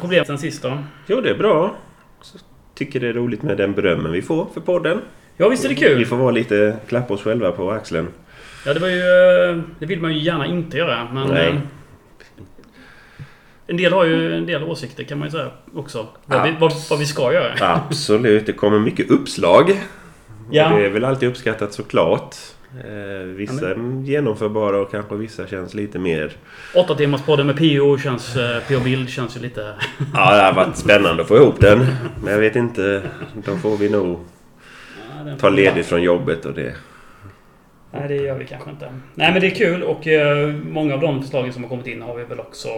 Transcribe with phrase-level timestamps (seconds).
[0.00, 0.78] problem sen sist då?
[1.06, 1.74] Jo, det är bra.
[2.22, 2.38] Så
[2.74, 5.00] tycker det är roligt med den berömmen vi får för podden.
[5.36, 6.06] Ja, visst är det Vi kul?
[6.06, 6.76] får vara lite...
[6.88, 8.08] Klappa oss själva på axeln.
[8.66, 9.00] Ja, det var ju...
[9.50, 11.28] eh, Det vill man ju gärna inte göra, men...
[11.28, 11.48] Nej.
[11.48, 11.56] eh,
[13.66, 16.06] En del har ju en del åsikter kan man ju säga också.
[16.26, 17.54] Vad, vi, vad, vad vi ska göra.
[17.60, 19.80] Absolut, det kommer mycket uppslag.
[20.50, 20.72] Ja.
[20.72, 22.36] Och det är väl alltid uppskattat såklart.
[22.78, 26.32] Eh, vissa är genomförbara och kanske vissa känns lite mer...
[26.74, 28.36] Åtta timmars podden med PO känns...
[28.36, 29.60] eh, PO Bild känns ju lite...
[30.14, 31.86] Ja, det har varit spännande att få ihop den.
[32.24, 33.02] Men jag vet inte.
[33.44, 34.18] Då får vi nog
[35.26, 36.74] Ja, ta ledigt från jobbet och det.
[37.92, 38.92] Nej, det gör vi kanske inte.
[39.14, 42.02] Nej, men det är kul och eh, många av de förslagen som har kommit in
[42.02, 42.68] har vi väl också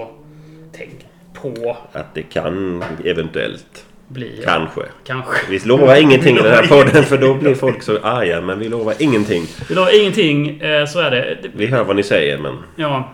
[0.72, 3.86] tänkt på Att det kan eventuellt.
[4.12, 4.40] Bli...
[4.44, 4.80] Kanske.
[5.04, 5.50] Kanske.
[5.50, 8.40] Vi lovar ingenting i den här podden för då blir folk så arga.
[8.40, 9.42] Men vi lovar ingenting.
[9.68, 11.36] Vi lovar ingenting, eh, så är det.
[11.54, 12.54] Vi hör vad ni säger men...
[12.76, 13.12] Ja.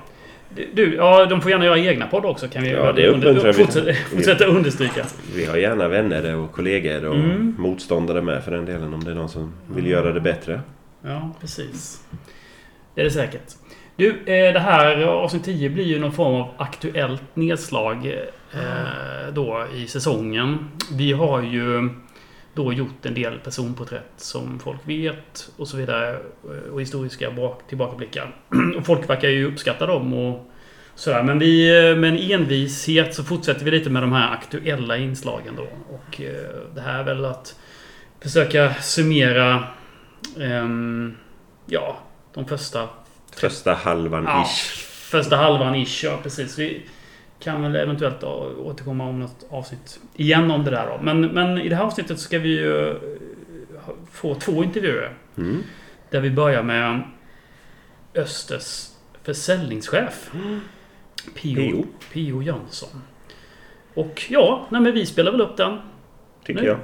[0.73, 3.53] Du, ja, de får gärna göra egna poddar också kan vi Ja, det vi.
[3.53, 5.05] fortsätta, fortsätta understryka.
[5.35, 7.55] Vi har gärna vänner och kollegor och Mm.
[7.59, 10.61] motståndare med för den delen om det är någon som vill göra det bättre.
[11.05, 12.01] Ja, precis.
[12.95, 13.43] Det är det säkert.
[13.99, 18.07] Du, eh, det här avsnitt 10 blir ju någon form av aktuellt nedslag
[18.53, 20.71] eh, då i säsongen.
[20.93, 21.89] Vi har ju
[22.55, 26.11] då gjort en del personporträtt som folk vet och så vidare.
[26.45, 28.37] eh, Och historiska bak- tillbakablickar.
[28.79, 30.51] Och folk verkar ju uppskatta dem och
[30.95, 31.23] sådär.
[31.23, 35.57] Men vi, eh, med en envishet så fortsätter vi lite med de här aktuella inslagen
[35.57, 35.67] då.
[35.95, 37.59] Och eh, det här är väl att
[38.23, 39.65] försöka summera
[40.41, 41.17] ehm,
[41.67, 41.97] ja,
[42.35, 42.89] de första
[43.41, 44.79] Första halvan Ja, ish.
[45.11, 46.59] första halvan ish, ja precis.
[46.59, 46.83] Vi
[47.41, 50.99] kan väl eventuellt återkomma om något avsnitt igen om det där då.
[51.03, 52.97] Men, men i det här avsnittet ska vi ju eh,
[54.13, 55.15] få två intervjuer.
[55.37, 55.63] Mm.
[56.11, 57.03] Där vi börjar med
[58.15, 58.87] Östers
[59.23, 60.31] försäljningschef.
[61.35, 61.87] Pio, Pio.
[62.13, 63.03] Pio Jönsson.
[63.95, 65.79] Och ja, nej, vi spelar väl upp den.
[66.45, 66.67] Tycker Nu.
[66.67, 66.79] jag.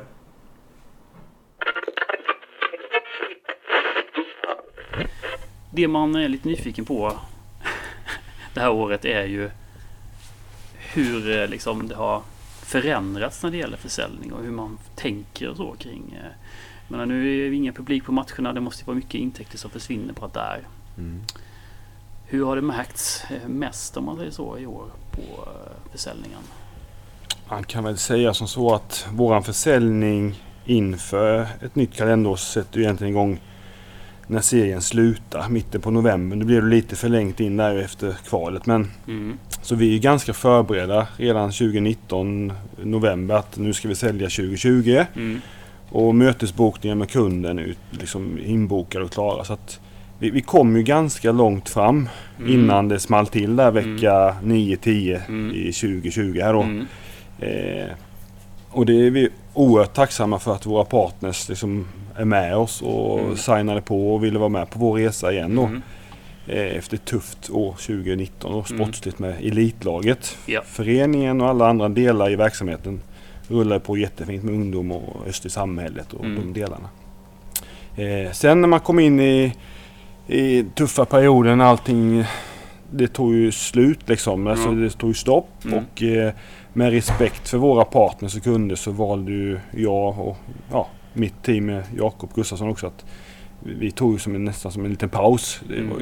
[5.74, 7.12] Det man är lite nyfiken på
[8.54, 9.50] det här året är ju
[10.94, 12.22] hur eh, liksom det har
[12.62, 16.18] förändrats när det gäller försäljning och hur man tänker och så kring.
[16.24, 16.30] eh,
[16.88, 18.52] menar, nu är det ingen publik på matcherna.
[18.52, 20.60] Det måste vara mycket intäkter som försvinner på att där.
[20.98, 21.22] Mm.
[22.26, 25.48] Hur har det märkts eh, mest om man säger så i år på
[25.92, 26.40] försäljningen?
[27.48, 32.84] Man kan väl säga som så att våran försäljning inför ett nytt kalenderår sätter ju
[32.84, 33.40] egentligen igång
[34.26, 36.36] när serien slutar, mitten på november.
[36.36, 39.38] Nu blir det lite förlängt in där efter kvalet men Mm.
[39.62, 42.52] så vi är ganska förberedda redan 2019
[42.82, 45.40] november att nu ska vi sälja 2020 Mm.
[45.90, 49.80] och mötesbokningen med kunden är liksom inbokade och klara så att
[50.18, 52.08] vi, vi kom ju ganska långt fram
[52.38, 52.52] Mm.
[52.52, 55.50] innan det small till där vecka 9-10 Mm.
[55.56, 56.62] i 2020 här då.
[56.62, 56.86] Mm.
[57.38, 57.86] Eh,
[58.70, 61.86] och det är vi oerhört tacksamma för att våra partners liksom
[62.16, 63.36] är med oss och Mm.
[63.36, 65.62] signade på och ville vara med på vår resa igen då.
[65.62, 65.82] Mm.
[66.46, 68.84] Eh, efter ett tufft år 2019 och Mm.
[68.84, 70.36] sportsligt med elitlaget.
[70.46, 70.62] Ja.
[70.66, 73.00] Föreningen och alla andra delar i verksamheten
[73.48, 76.52] rullar på jättefint med ungdom och öst i samhället och Mm.
[76.52, 76.88] de delarna.
[77.96, 79.52] Eh, sen när man kom in i,
[80.26, 82.24] i tuffa perioden allting
[82.90, 84.46] det tog ju slut liksom.
[84.46, 85.78] Alltså, det tog ju stopp Mm.
[85.78, 86.32] och eh,
[86.72, 90.36] med respekt för våra partners och kunder så valde ju jag och
[90.72, 93.04] ja, mitt team med Jakob Gustafsson också att
[93.60, 95.60] vi tog som en, nästan som en liten paus.
[95.76, 95.92] Mm.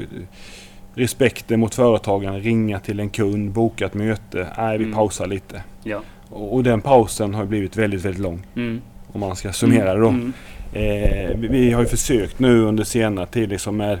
[0.95, 4.47] respekten mot företagen, ringa till en kund, boka ett möte.
[4.57, 4.95] Nej, vi Mm.
[4.95, 5.63] pausar lite.
[5.83, 6.01] Ja.
[6.29, 8.45] Och, och den pausen har blivit väldigt, väldigt lång.
[8.55, 8.81] Mm.
[9.11, 10.07] Om man ska summera det då.
[10.07, 10.33] Mm.
[10.73, 13.99] Eh, vi, vi har ju försökt nu under senare tid liksom med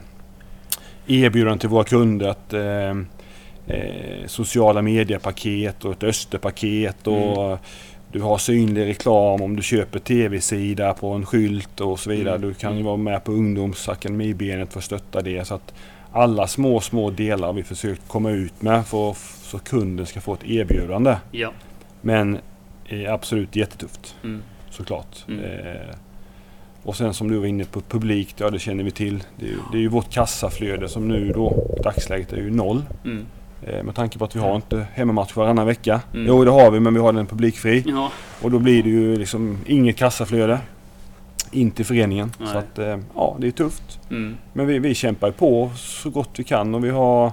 [1.07, 2.89] erbjudanden till våra kunder att eh,
[3.67, 7.57] eh, sociala mediepaket och ett Österpaket och
[8.13, 12.35] du har synlig reklam om du köper tv-sida på en skylt och så vidare.
[12.35, 12.47] Mm.
[12.47, 15.45] Du kan ju vara med på ungdomsakademibenet för att stötta det.
[15.47, 15.73] Så att
[16.11, 20.21] alla små, små delar har vi försökt komma ut med för att, så kunden ska
[20.21, 21.15] få ett erbjudande.
[21.31, 21.51] Ja.
[22.01, 22.37] Men
[22.85, 24.43] eh, absolut jättetufft Mm.
[24.69, 25.25] såklart.
[25.27, 25.43] Mm.
[25.43, 25.95] Eh,
[26.83, 29.23] och sen som du var inne på publikt, ja det känner vi till.
[29.39, 32.81] Det är ju, det är ju vårt kassaflöde som nu då, dagsläget är ju noll.
[33.05, 33.25] Mm.
[33.67, 36.01] Eh, med tanke på att vi har inte hemmamatch varannan vecka.
[36.13, 36.27] Mm.
[36.27, 37.83] Jo det har vi men vi har den publikfri.
[37.87, 38.11] Ja.
[38.41, 40.59] Och då blir det ju liksom inget kassaflöde
[41.51, 42.31] in till föreningen.
[42.37, 42.47] Nej.
[42.51, 43.99] Så att eh, ja, det är tufft.
[44.09, 44.37] Mm.
[44.53, 47.31] Men vi, vi kämpar på så gott vi kan och vi har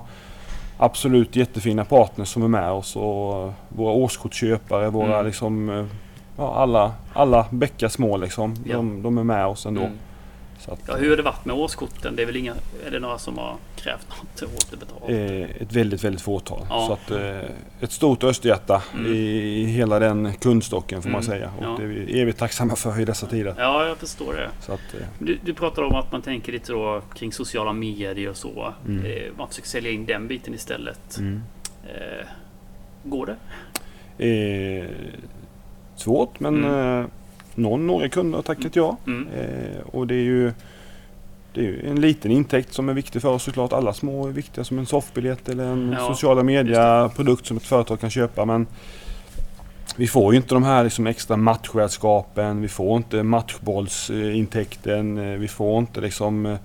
[0.79, 5.27] absolut jättefina partners som är med oss och våra årskortsköpare, våra Mm.
[5.27, 5.85] liksom eh,
[6.37, 8.56] ja, alla, alla bäckar små liksom.
[8.65, 8.77] Ja.
[8.77, 9.81] De, de är med oss ändå.
[9.81, 9.93] Mm.
[10.68, 12.16] Att, Ja, hur har det varit med årskorten?
[12.16, 12.54] Det är väl inga...
[12.86, 15.10] Är det några som har krävt något återbetalt?
[15.10, 16.66] eh, ett väldigt, väldigt fåtal.
[16.70, 16.86] Ja.
[16.86, 19.12] Så att, eh, ett stort österhjärta Mm.
[19.12, 21.32] i, hela den kundstocken får man Mm.
[21.32, 21.50] säga.
[21.58, 21.74] Och Ja.
[21.78, 23.54] det är vi evigt tacksamma för i dessa tider.
[23.58, 24.50] Ja, jag förstår det.
[24.60, 28.28] Så att, eh, Du, du pratar om att man tänker lite då kring sociala medier
[28.30, 28.74] och så.
[28.86, 29.34] Mm.
[29.38, 31.18] Man försöker sälja in den biten istället.
[31.18, 31.42] mm.
[31.84, 32.26] Eh,
[33.04, 33.36] går det?
[34.18, 34.90] Eh,
[35.96, 37.00] svårt men Mm.
[37.00, 37.06] eh,
[37.62, 38.96] någon, några kunder har tackat ja.
[39.06, 39.28] Mm.
[39.28, 40.52] Eh, och det är ju
[41.54, 43.72] det är ju en liten intäkt som är viktig för oss såklart.
[43.72, 48.00] Alla små är viktiga som en soffbiljett eller en Ja, sociala media-produkt som ett företag
[48.00, 48.44] kan köpa.
[48.44, 48.66] Men
[49.96, 52.60] vi får ju inte de här liksom extra matchredskapen.
[52.62, 55.18] Vi får inte matchbollsintäkten.
[55.18, 56.56] eh, Vi får inte liksom eh,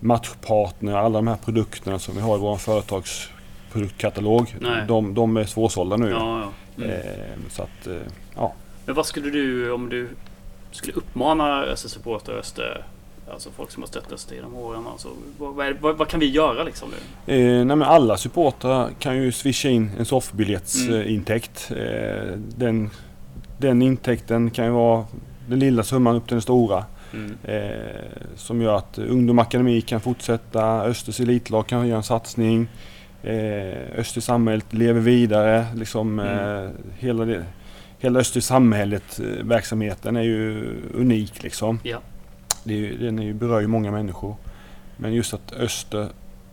[0.00, 0.92] matchpartner.
[0.94, 4.56] Alla de här produkterna som vi har i vår företagsproduktkatalog.
[4.88, 6.10] De, de är svårsålda nu.
[6.10, 6.48] Ja, ja.
[6.84, 6.90] Mm.
[6.96, 7.00] Eh,
[7.50, 7.88] så att,
[8.36, 8.52] ja.
[8.86, 10.08] Men vad skulle du, om du
[10.76, 12.84] skulle uppmana Öster-supportrar och Öster,
[13.32, 16.62] alltså folk som har stött Öster genom åren, alltså, vad, vad, vad kan vi göra
[16.64, 16.88] liksom
[17.26, 17.34] nu?
[17.34, 21.70] Eh, nej men alla supportrar kan ju swisha in en soffbiljettsintäkt.
[21.70, 21.84] Mm.
[21.86, 22.90] Eh, den,
[23.58, 25.04] den intäkten kan ju vara
[25.48, 26.84] den lilla summan upp till den stora.
[27.12, 27.36] Mm.
[27.44, 27.70] Eh,
[28.36, 32.68] som gör att Ungdom Akademi kan fortsätta, Östers elitlag kan göra en satsning.
[33.22, 35.66] Eh, Östers samhället lever vidare.
[35.76, 36.64] Liksom, Mm.
[36.64, 37.44] eh, hela, det,
[38.04, 41.80] hela Östers samhället, eh, verksamheten är ju unik liksom.
[41.82, 41.98] Ja.
[42.64, 44.36] Det är, ju- den är ju, berör ju många människor.
[44.96, 46.08] Men just att Öster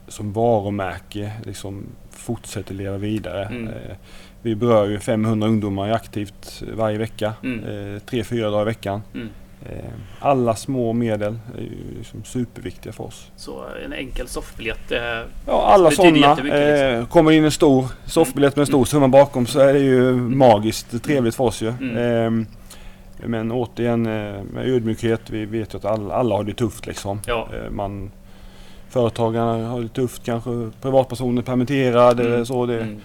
[0.08, 3.46] som varumärke liksom fortsätter leva vidare.
[3.46, 3.68] Mm.
[3.68, 3.96] Eh,
[4.42, 7.34] vi berör ju 500 ungdomar aktivt varje vecka.
[7.44, 7.94] Mm.
[7.96, 9.02] Eh, tre, fyra dagar i veckan.
[9.14, 9.30] Mm.
[9.66, 9.76] Eh,
[10.20, 13.32] alla små medel är ju liksom superviktiga för oss.
[13.36, 14.92] Så en enkel soffbiljett.
[14.92, 15.00] Eh,
[15.48, 16.18] Ja, alla sådana.
[16.18, 16.88] jättemycket, liksom.
[17.00, 18.86] Eh, kommer in en stor soffbiljett med en stor Mm.
[18.86, 21.68] summa bakom så är det ju magiskt trevligt för oss ju.
[21.70, 22.40] Mm.
[22.42, 22.48] Eh,
[23.28, 25.30] men återigen eh, med ödmjukhet.
[25.30, 27.20] Vi vet ju att alla, alla har det tufft liksom.
[27.28, 27.48] ja.
[27.54, 28.12] Eh, man,
[28.90, 30.70] företagarna har det tufft kanske.
[30.82, 32.46] Privatpersoner permitterade Mm.
[32.46, 32.66] så.
[32.66, 33.02] Det, Mm.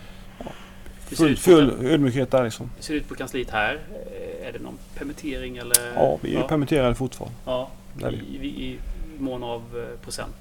[1.09, 2.71] Det ser, full, full ödmjukhet där liksom.
[2.77, 3.79] det ser ut på kansliet här.
[3.93, 5.93] Eh, Är det någon permittering eller?
[5.95, 6.49] Ja, vi är ja.
[6.49, 7.37] permitterade fortfarande.
[7.45, 8.19] Ja, Där är vi.
[8.47, 8.79] i, i, i
[9.19, 9.63] mån av
[9.93, 10.35] eh, procent.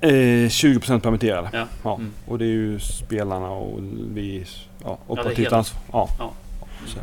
[0.00, 1.48] Eh, 20% permitterade.
[1.52, 1.66] Ja.
[1.82, 1.94] Ja.
[1.94, 2.12] Mm.
[2.26, 3.80] Och det är ju spelarna och
[4.14, 4.46] vi
[4.84, 5.82] ja, operativt hela- ansvar.
[5.92, 6.08] Ja.
[6.18, 6.32] Ja.
[6.86, 6.98] Så,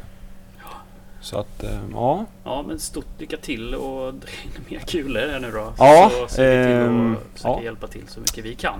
[1.21, 2.25] så att eh, ja.
[2.43, 5.73] Ja, men stort lycka till och dra in mer kulor här nu då.
[5.77, 7.63] Ja, så ser vi till ehm, att försöka ja.
[7.63, 8.79] hjälpa till så mycket vi kan.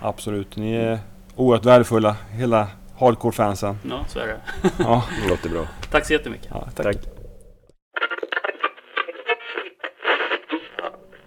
[0.00, 0.56] Absolut.
[0.56, 0.98] Ni är
[1.36, 2.16] oerhört värdefulla.
[2.30, 2.68] Hela
[2.98, 3.78] hardcore-fansen.
[3.90, 4.40] Ja, så är det.
[4.78, 5.66] Ja, Det låter bra.
[5.90, 6.46] Tack så jättemycket.
[6.50, 6.86] ja, tack.
[6.86, 6.96] Tack.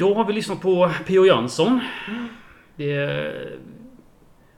[0.01, 1.25] Då har vi lyssnat på P.O.
[1.25, 1.79] Jönsson.
[2.75, 3.33] Det,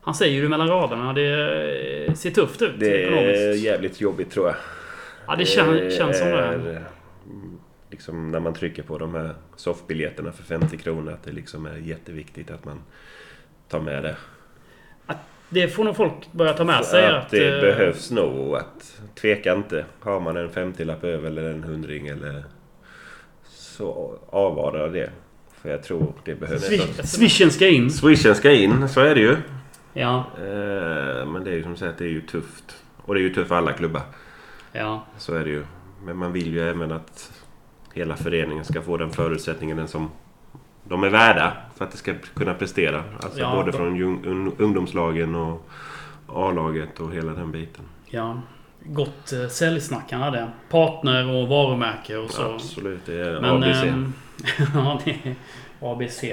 [0.01, 4.55] han säger ju mellan raderna, det ser tufft ut Det är jävligt jobbigt tror jag.
[5.27, 6.37] Ja, det kän, känns som det.
[6.37, 7.59] är, mm,
[7.91, 11.77] Liksom när man trycker på de här soffbiljetterna för 50 kronor att det liksom är
[11.77, 12.81] jätteviktigt att man
[13.67, 14.15] tar med det.
[15.49, 17.07] Det får nog folk börja ta med sig.
[17.07, 18.55] att det eh, behövs nog.
[18.55, 19.85] Att tveka inte.
[19.99, 22.43] Har man en 50-lapp över eller en hundring eller
[23.43, 25.09] så avvara det.
[25.63, 26.69] För jag tror det behövs.
[26.69, 27.91] Swi- Swishen ska in.
[27.91, 29.37] Swishen ska in, så är det ju.
[29.93, 32.83] Ja, Eh, Men det är ju som sagt det är ju tufft.
[32.97, 34.01] Och det är ju tufft för alla klubbar.
[34.71, 35.05] ja.
[35.17, 35.63] Så är det ju.
[36.05, 37.31] Men man vill ju även att
[37.93, 40.09] hela föreningen ska få den förutsättningen den som
[40.83, 43.03] de är värda för att det ska kunna prestera.
[43.19, 45.69] Alltså Ja, både de- från ungdomslagen och
[46.27, 47.83] A-laget och hela den biten.
[48.09, 48.41] ja.
[48.85, 50.47] Gott eh, säljsnack han hade.
[50.69, 52.41] Partner och varumärke och så.
[52.41, 53.83] Absolut, det är Men, ABC.
[53.83, 54.13] ehm,
[54.73, 55.35] ja, det är
[55.79, 56.23] ABC.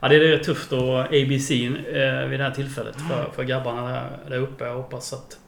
[0.00, 3.88] Ja, det är rätt tufft och ABC eh, vid det här tillfället för, för grabbarna
[3.92, 4.64] där, där uppe.
[4.64, 5.38] Jag hoppas att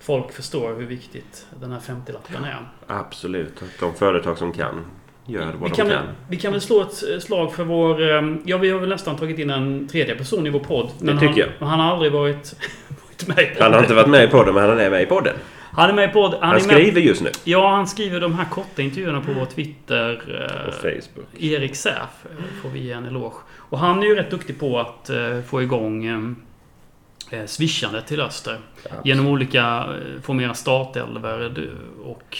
[0.00, 2.56] folk förstår hur viktigt den här 50-lappen är.
[2.86, 3.62] Absolut.
[3.80, 4.84] De företag som kan
[5.26, 8.02] gör vad Vi de kan, vi kan väl slå ett slag för vår...
[8.10, 10.90] eh, Ja, vi har väl nästan tagit in en tredje person i vår podd.
[11.00, 11.48] Men tycker han, jag.
[11.58, 12.54] Men han har aldrig varit,
[12.88, 13.62] varit med i podden.
[13.62, 15.34] Han har inte varit med i podden men han är med i podden.
[15.78, 16.34] Han är med podd.
[16.40, 17.30] Han, Han skriver just nu.
[17.44, 20.22] Ja, han skriver de här korta intervjuerna på vår Twitter.
[20.26, 21.26] På eh, Facebook.
[21.38, 21.94] Erik Säf
[22.24, 23.36] eh, får vi ge en eloge.
[23.56, 28.20] Och han är ju rätt duktig på att eh, få igång eh, eh, swishandet till
[28.20, 28.58] Öster.
[29.04, 29.86] Genom olika,
[30.22, 31.66] få mera startelver
[32.04, 32.36] och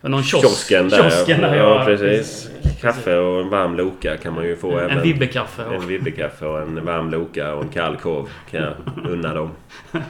[0.00, 0.46] någon kiosk.
[0.46, 1.10] Kiosken där.
[1.10, 2.50] Kiosken där, ja, precis.
[2.80, 5.02] Kaffe och en varm Loka kan man ju få En även.
[5.02, 5.62] Vibbe-kaffe.
[5.74, 8.74] En Vibbe-kaffe och en varm Loka och en kall korv kan jag
[9.10, 9.50] unna dem.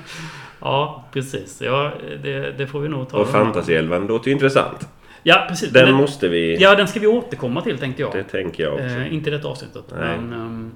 [0.62, 1.60] Ja, precis.
[1.62, 1.92] Ja,
[2.22, 3.18] det, det får vi nog ta.
[3.18, 4.88] Och Fantasyelvan låter ju intressant.
[5.22, 5.70] Ja, precis.
[5.70, 6.56] Den Den- måste vi...
[6.60, 8.12] Ja, den ska vi återkomma till tänkte jag.
[8.12, 8.84] Det tänker jag också.
[8.86, 9.84] Eh, inte i detta avsnittet.
[9.98, 10.18] Nej.
[10.18, 10.72] Men ehm,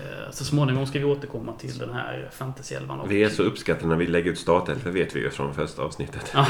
[0.00, 3.08] eh, så småningom ska vi återkomma till den här fantasy-elvan.
[3.08, 6.32] Vi är så uppskattade när vi lägger ut startelvor vet vi ju från första avsnittet.
[6.34, 6.46] Ja.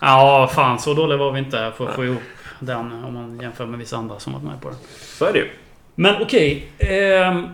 [0.00, 2.22] ja, fan så dåliga var vi inte för att få ihop
[2.60, 4.78] den om man jämför med vissa andra som varit med på den.
[5.18, 5.48] Så är det ju.
[5.94, 6.72] Men okej.
[6.78, 7.46] ehm,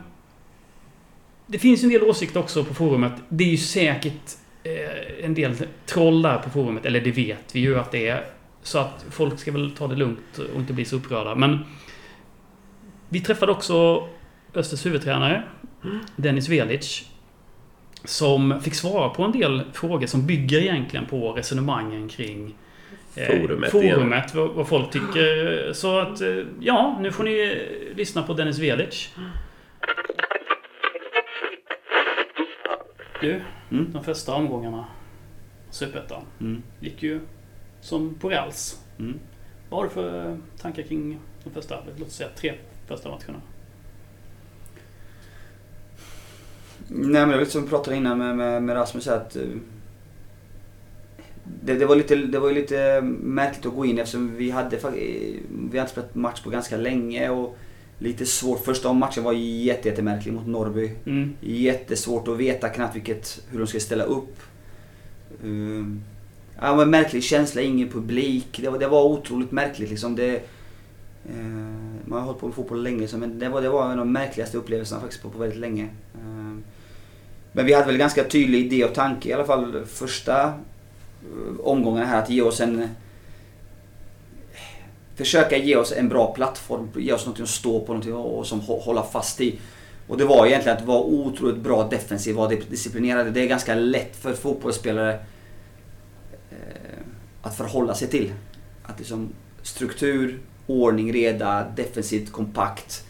[1.46, 3.12] det finns en del åsikter också på forumet.
[3.28, 5.54] Det är ju säkert eh, en del
[5.86, 6.86] troll där på forumet.
[6.86, 8.24] Eller det vet vi ju att det är.
[8.62, 11.34] Så att folk ska väl ta det lugnt och inte bli så upprörda.
[11.34, 11.58] Men
[13.08, 14.08] vi träffade också
[14.54, 15.42] Östers huvudtränare,
[16.16, 17.04] Dennis Velic.
[18.04, 22.54] Som fick svara på en del frågor som bygger egentligen på resonemangen kring
[23.14, 23.94] eh, Forumet igen.
[23.94, 25.72] forumet vad, folk tycker.
[25.72, 27.62] Så att, eh, ja, nu får ni
[27.96, 29.10] lyssna på Dennis Velic.
[33.20, 33.92] Du, Mm.
[33.92, 34.86] de första omgångarna
[35.70, 36.62] Superettan Mm.
[36.80, 37.20] gick ju
[37.80, 38.80] som på räls.
[38.98, 39.18] Mm.
[39.70, 42.54] Vad har du för tankar kring de första, låt oss säga tre
[42.86, 43.40] första matcherna?
[46.88, 49.42] Nej men det var som vi pratade innan med, med, med Rasmus att eh,
[51.44, 54.92] det, det, var lite, det var lite märkligt att gå in eftersom vi hade, eh,
[55.70, 57.58] vi hade spelat match på ganska länge och
[57.98, 58.64] lite svårt.
[58.64, 60.92] Första matchen var jätte, jättemärklig mot Norrby.
[61.06, 61.36] Mm.
[61.40, 64.40] Jättesvårt att veta knappt vilket, hur de ska ställa upp.
[65.42, 66.02] Um,
[66.60, 68.58] ja, men märklig känsla, ingen publik.
[68.62, 70.16] Det var, det var otroligt märkligt liksom.
[70.16, 70.36] Det,
[71.28, 71.36] eh,
[72.04, 73.96] man har hållit på med fotboll länge så men det var, det var en av
[73.96, 75.88] de märkligaste upplevelserna faktiskt på, på väldigt länge.
[76.14, 76.64] Um,
[77.52, 82.06] men vi hade väl ganska tydlig idé och tanke i alla fall första eh, omgången
[82.06, 82.88] här att ge oss en
[85.16, 88.60] Försöka ge oss en bra plattform, ge oss något att stå på någonting och, som
[88.60, 89.58] hålla fast i.
[90.08, 93.32] Och det var egentligen att vara otroligt bra defensiv, vara disciplinerad.
[93.32, 95.12] Det är ganska lätt för fotbollsspelare
[96.50, 96.56] eh,
[97.42, 98.32] att förhålla sig till.
[98.82, 99.28] Att liksom
[99.62, 103.04] struktur, ordning, reda, defensivt, kompakt.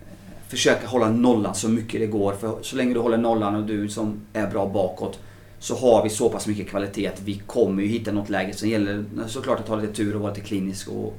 [0.00, 2.32] Eh, försöka hålla nollan så mycket det går.
[2.32, 5.18] För så länge du håller nollan och du som är bra bakåt
[5.58, 8.52] så har vi så pass mycket kvalitet att vi kommer ju hitta något läge.
[8.52, 10.88] Sen gäller det såklart att ha lite tur och vara lite klinisk.
[10.88, 11.18] Och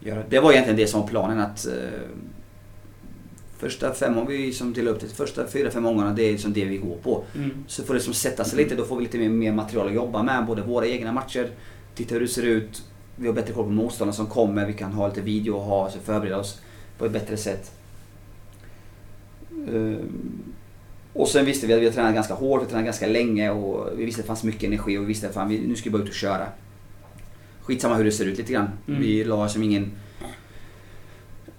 [0.00, 0.22] göra.
[0.28, 1.40] Det var egentligen det som var planen.
[1.40, 1.72] att eh,
[3.58, 6.52] Första fem, om vi som delar upp det, första fyra, fem gångerna det är liksom
[6.52, 7.24] det vi går på.
[7.36, 7.50] Mm.
[7.66, 9.94] Så får det som sätta sig lite, då får vi lite mer, mer material att
[9.94, 10.46] jobba med.
[10.46, 11.50] Både våra egna matcher,
[11.94, 12.82] titta hur det ser ut.
[13.16, 15.90] Vi har bättre koll på motståndarna som kommer, vi kan ha lite video och ha,
[15.90, 16.60] så förbereda oss
[16.98, 17.72] på ett bättre sätt.
[19.68, 20.42] Ehm,
[21.12, 23.50] Och sen visste vi att vi har tränat ganska hårt, vi har tränat ganska länge
[23.50, 25.76] och vi visste att det fanns mycket energi och vi visste att fan, vi, nu
[25.76, 26.46] ska vi bara ut och köra.
[27.68, 28.68] Skitsamma hur det ser ut lite grann.
[28.88, 29.00] Mm.
[29.00, 29.92] Vi la som ingen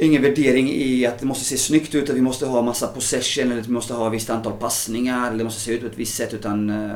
[0.01, 3.51] Ingen värdering i att det måste se snyggt ut, att vi måste ha massa possession
[3.51, 5.87] eller att vi måste ha ett visst antal passningar eller det måste se ut på
[5.87, 6.95] ett visst sätt utan eh,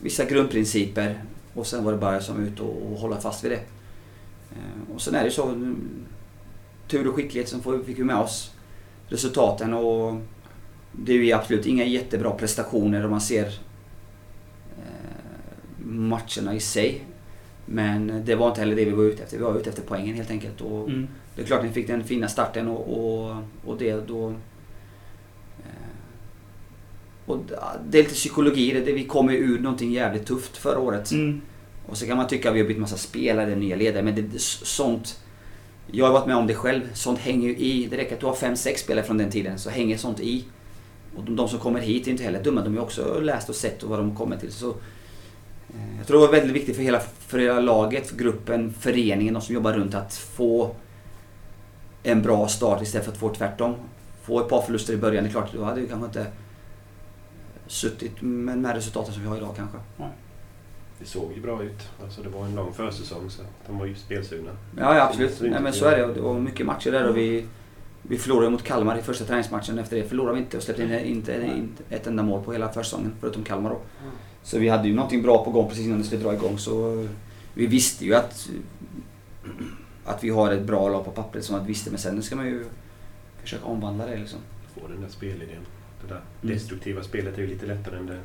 [0.00, 1.24] vissa grundprinciper.
[1.54, 3.60] Och sen var det bara som ut och, och hålla fast vid det.
[4.50, 5.76] Eh, och sen är det så, mm,
[6.88, 8.50] tur och skicklighet som får, fick vi med oss
[9.08, 10.20] resultaten och
[10.92, 13.46] det är ju absolut inga jättebra prestationer om man ser
[14.76, 17.04] eh, matcherna i sig.
[17.70, 19.36] Men det var inte heller det vi var ute efter.
[19.38, 20.60] Vi var ute efter poängen helt enkelt.
[20.60, 21.08] Och Mm.
[21.36, 24.28] Det är klart ni fick den fina starten och, och, och det då...
[25.58, 25.64] eh,
[27.26, 27.38] Och
[27.88, 28.92] det är lite psykologi i det.
[28.92, 31.10] Vi kom ju ur någonting jävligt tufft förra året.
[31.10, 31.40] Mm.
[31.86, 34.40] Och så kan man tycka att vi har bytt massa spelare, nya ledare, men det,
[34.40, 35.20] sånt...
[35.90, 36.80] Jag har varit med om det själv.
[36.94, 37.86] Sånt hänger ju i.
[37.90, 40.44] Det räcker att du har fem sex spelare från den tiden, så hänger sånt i.
[41.16, 42.60] Och de, de som kommer hit är inte heller dumma.
[42.64, 44.52] De har också läst och sett och vad de kommer till.
[44.52, 44.74] Så,
[45.98, 49.42] jag tror det var väldigt viktigt för hela, för hela laget, för gruppen, föreningen, de
[49.42, 50.74] som jobbar runt att få
[52.02, 53.74] en bra start istället för att få tvärtom.
[54.22, 56.26] Få ett par förluster i början, det är klart, då hade vi kanske inte
[57.66, 59.78] suttit med de resultaten som vi har idag kanske.
[60.98, 61.88] Det såg ju bra ut.
[62.02, 64.50] Alltså det var en lång försäsong så de var ju spelsugna.
[64.76, 65.40] Ja, ja absolut.
[65.40, 66.04] Nej, men så är det.
[66.04, 67.46] Och Det var mycket matcher där och vi,
[68.02, 69.78] vi förlorade mot Kalmar i första träningsmatchen.
[69.78, 72.68] Efter det förlorade vi inte och släppte in inte, inte ett enda mål på hela
[72.68, 73.80] försäsongen, förutom Kalmar då.
[74.42, 76.58] Så vi hade ju någonting bra på gång precis innan det skulle dra igång.
[76.58, 77.06] Så
[77.54, 78.48] vi visste ju att,
[80.04, 81.90] att vi har ett bra lag på pappret som att vi visste.
[81.90, 82.64] Men sen ska man ju
[83.42, 84.38] försöka omvandla det liksom.
[84.74, 85.62] Få den där spelidén.
[86.02, 86.54] Det där Mm.
[86.54, 88.18] destruktiva spelet är ju lite lättare än det...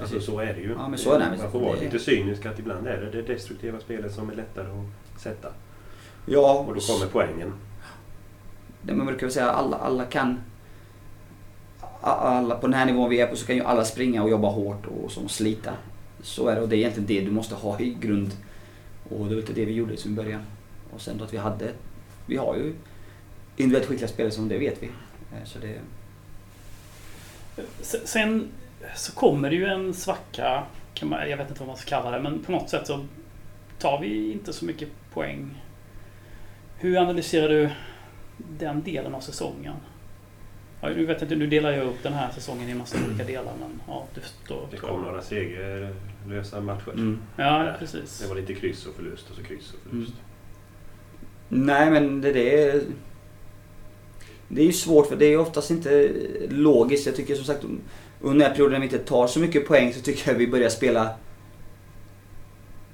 [0.00, 0.30] Alltså Precis.
[0.30, 0.72] så är det ju.
[0.78, 1.36] Ja, men så är det.
[1.42, 4.34] Man får vara Det- lite cynisk att ibland är det det destruktiva spelet som är
[4.34, 5.48] lättare att sätta.
[6.26, 7.52] Ja, Och då kommer poängen.
[8.82, 10.40] det man brukar väl säga alla, alla kan...
[12.00, 14.48] Alla, på den här nivån vi är på så kan ju alla springa och jobba
[14.48, 15.72] hårt och som slita.
[16.22, 18.32] Så är det och det är egentligen det du måste ha i grund.
[19.08, 20.42] Och det var inte det vi gjorde som i början.
[20.90, 21.72] Och sen då att vi hade...
[22.26, 22.74] Vi har ju
[23.56, 24.86] individuellt skickliga spelare som det vet vi.
[24.86, 25.80] Eh, så det...
[28.04, 28.48] Sen
[28.96, 30.62] så kommer det ju en svacka.
[30.94, 32.22] Kan man, jag vet inte vad man ska kalla det.
[32.22, 33.04] Men på något sätt så
[33.78, 35.62] tar vi inte så mycket poäng.
[36.76, 37.70] Hur analyserar du
[38.36, 39.74] den delen av säsongen?
[40.80, 43.24] Ja, nu vet inte, nu delar jag upp den här säsongen i en massa olika
[43.24, 43.52] delar.
[43.60, 44.68] Men ja, du förstår.
[44.70, 46.92] Det kom några segerlösa matcher.
[46.92, 47.18] Mm.
[47.36, 48.18] Ja, precis.
[48.18, 50.12] Det var lite kryss och förlust och så kryss och förlust.
[51.48, 52.82] Nej men det, det är...
[54.48, 56.12] Det är ju svårt för det är oftast inte
[56.48, 57.06] logiskt.
[57.06, 57.64] Jag tycker som sagt
[58.20, 60.48] under den här perioden när vi inte tar så mycket poäng så tycker jag vi
[60.48, 61.14] börjar spela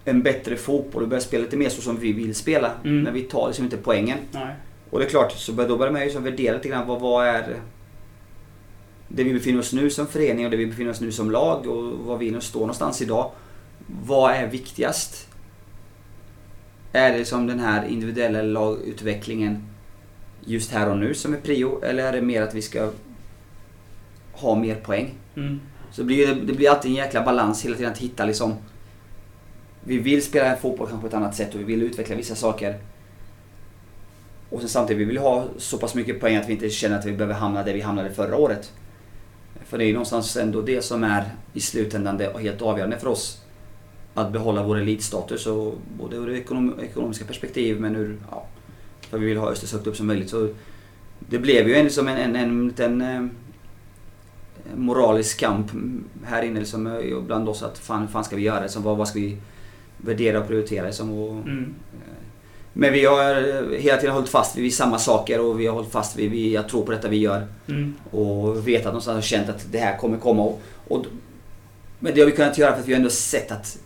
[0.04, 2.72] en bättre fotboll och börjar spela lite mer så som vi vill spela.
[2.84, 3.02] Mm.
[3.02, 4.18] Men vi tar liksom inte poängen.
[4.30, 4.54] Nej.
[4.90, 7.26] Och det är klart, så då börjar man ju liksom värdera lite grann vad, vad
[7.26, 7.56] är
[9.08, 11.66] det vi befinner oss nu som förening och det vi befinner oss nu som lag
[11.66, 13.30] och var vi nu står någonstans idag.
[13.86, 15.28] Vad är viktigast?
[16.92, 19.64] Är det som den här individuella lagutvecklingen
[20.44, 22.90] just här och nu som är prio eller är det mer att vi ska
[24.32, 25.14] ha mer poäng?
[25.36, 25.60] Mm.
[25.90, 28.54] Så det blir, det blir alltid en jäkla balans hela tiden att hitta liksom...
[29.84, 32.78] Vi vill spela fotboll kanske på ett annat sätt och vi vill utveckla vissa saker.
[34.50, 37.04] Och sen samtidigt, vi vill ha så pass mycket poäng att vi inte känner att
[37.04, 38.72] vi behöver hamna där vi hamnade förra året.
[39.66, 43.08] För det är ju någonstans ändå det som är i slutändan det helt avgörande för
[43.08, 43.42] oss.
[44.14, 48.16] Att behålla vår elitstatus, och både ur ekonom, ekonomiska perspektiv men ur...
[48.30, 48.46] Ja,
[49.10, 50.30] för vi vill ha Öster så högt upp som möjligt.
[50.30, 50.48] Så
[51.18, 53.26] det blev ju en, liksom en, en, en liten eh,
[54.76, 55.70] moralisk kamp
[56.24, 57.62] här inne liksom, eh, bland oss.
[57.62, 58.62] Att fan, fan ska vi göra?
[58.62, 59.36] Liksom, vad, vad ska vi
[59.96, 60.86] värdera och prioritera?
[60.86, 61.74] Liksom, och, Mm.
[62.78, 63.34] Men vi har
[63.78, 66.68] hela tiden hållit fast vid samma saker och vi har hållit fast vid, vi, jag
[66.68, 67.46] tror på detta vi gör.
[67.68, 67.94] Mm.
[68.10, 70.42] Och vetat någonstans och känt att det här kommer komma.
[70.42, 71.06] Och, och,
[71.98, 73.78] men det har vi kunnat göra för att vi har ändå sett att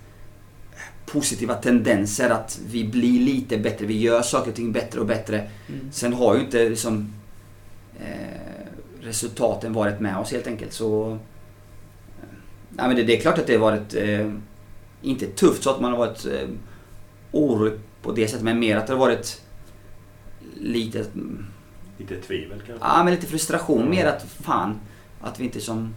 [1.06, 3.86] positiva tendenser att vi blir lite bättre.
[3.86, 5.50] Vi gör saker och ting bättre och bättre.
[5.68, 5.92] Mm.
[5.92, 7.12] Sen har ju inte liksom,
[8.00, 8.66] eh,
[9.00, 10.72] resultaten varit med oss helt enkelt.
[10.72, 11.18] Så,
[12.76, 14.32] eh, men det, det är klart att det har varit, eh,
[15.02, 16.48] inte tufft så att man har varit eh,
[17.32, 19.42] orolig på det sättet, men mer att det har varit
[20.60, 21.04] lite,
[21.98, 22.86] Lite tvivel kanske.
[22.86, 23.78] ja men lite frustration.
[23.78, 23.90] Mm.
[23.90, 24.80] Mer att fan,
[25.20, 25.94] att vi inte som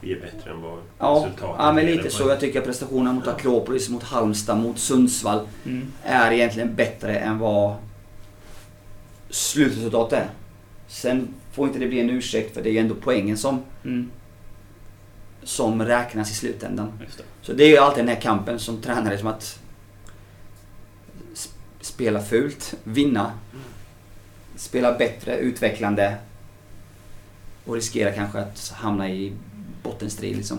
[0.00, 2.28] Vi är bättre än vad Ja, resultatet ja men lite så.
[2.28, 3.32] Jag tycker prestationerna mot Ja.
[3.32, 5.86] Akropolis, mot Halmstad, mot Sundsvall Mm.
[6.04, 7.74] är egentligen bättre än vad
[9.30, 10.30] slutresultatet är.
[10.88, 14.10] Sen får inte det bli en ursäkt för det är ju ändå poängen som, Mm.
[15.42, 16.92] som räknas i slutändan.
[17.04, 17.24] Just det.
[17.42, 19.59] Så det är ju alltid den här kampen som tränare som att
[22.00, 23.32] spela fult, vinna,
[24.56, 26.16] spela bättre, utvecklande
[27.64, 29.32] och riskera kanske att hamna i
[29.82, 30.58] bottenstrid liksom.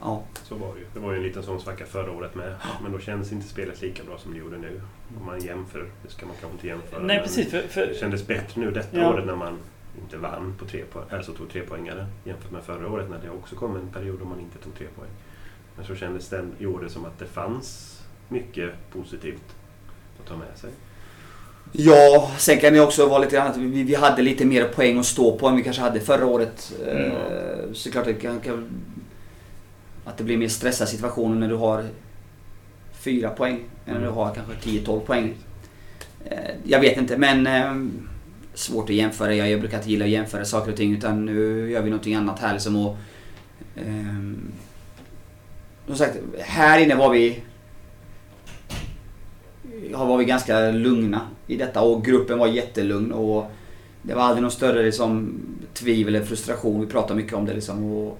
[0.00, 0.22] Ja.
[0.42, 0.86] Så var det ju.
[0.94, 2.54] Det var ju en liten sån svacka förra året med.
[2.82, 4.80] Men då känns inte spelet lika bra som det gjorde nu.
[5.20, 5.86] Om man jämför.
[6.02, 7.02] Det ska man kanske inte jämföra.
[7.02, 7.50] Nej, precis.
[7.50, 9.08] För, för, Det kändes bättre nu detta Ja.
[9.14, 9.58] året när man
[10.02, 13.30] inte vann på tre poäng, alltså tog tre poängare jämfört med förra året när det
[13.30, 15.10] också kom en period då man inte tog tre poäng.
[15.76, 19.54] Men så kändes det i år som att det fanns mycket positivt
[20.28, 20.70] ta med sig.
[21.72, 24.98] Ja, sen kan det också vara lite grann att vi, vi hade lite mer poäng
[24.98, 26.72] att stå på än vi kanske hade förra året.
[26.90, 27.10] Mm.
[27.10, 28.68] Eh, Så klart det kan, kan,
[30.04, 31.84] att det blir mer stressad situation när du har
[32.92, 35.34] fyra poäng än när du har kanske 10-12 poäng.
[36.24, 37.88] Eh, Jag vet inte men eh,
[38.54, 39.34] svårt att jämföra.
[39.34, 42.14] Jag, jag brukar inte gilla att jämföra saker och ting utan nu gör vi någonting
[42.14, 42.76] annat här liksom.
[42.86, 42.96] Och,
[43.76, 44.52] ehm,
[45.86, 47.42] som sagt, här inne var vi
[49.94, 53.50] har var vi ganska lugna i detta och gruppen var jättelugn och
[54.02, 55.40] det var aldrig någon större liksom,
[55.74, 56.80] tvivel eller frustration.
[56.80, 57.92] Vi pratade mycket om det liksom.
[57.92, 58.18] Och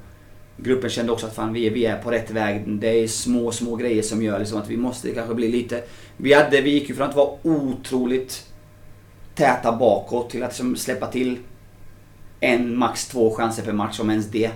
[0.57, 2.69] gruppen kände också att fan, vi, är, vi är på rätt väg.
[2.69, 5.83] Det är små, små grejer som gör liksom, att vi måste kanske bli lite...
[6.17, 8.47] Vi, hade, vi gick ju från att vara otroligt
[9.35, 11.39] täta bakåt till att liksom, släppa till
[12.41, 14.51] en, max två chanser per match, om ens det.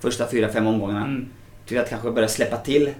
[0.00, 1.28] Första fyra, fem omgångarna mm.
[1.66, 2.90] till att kanske börja släppa till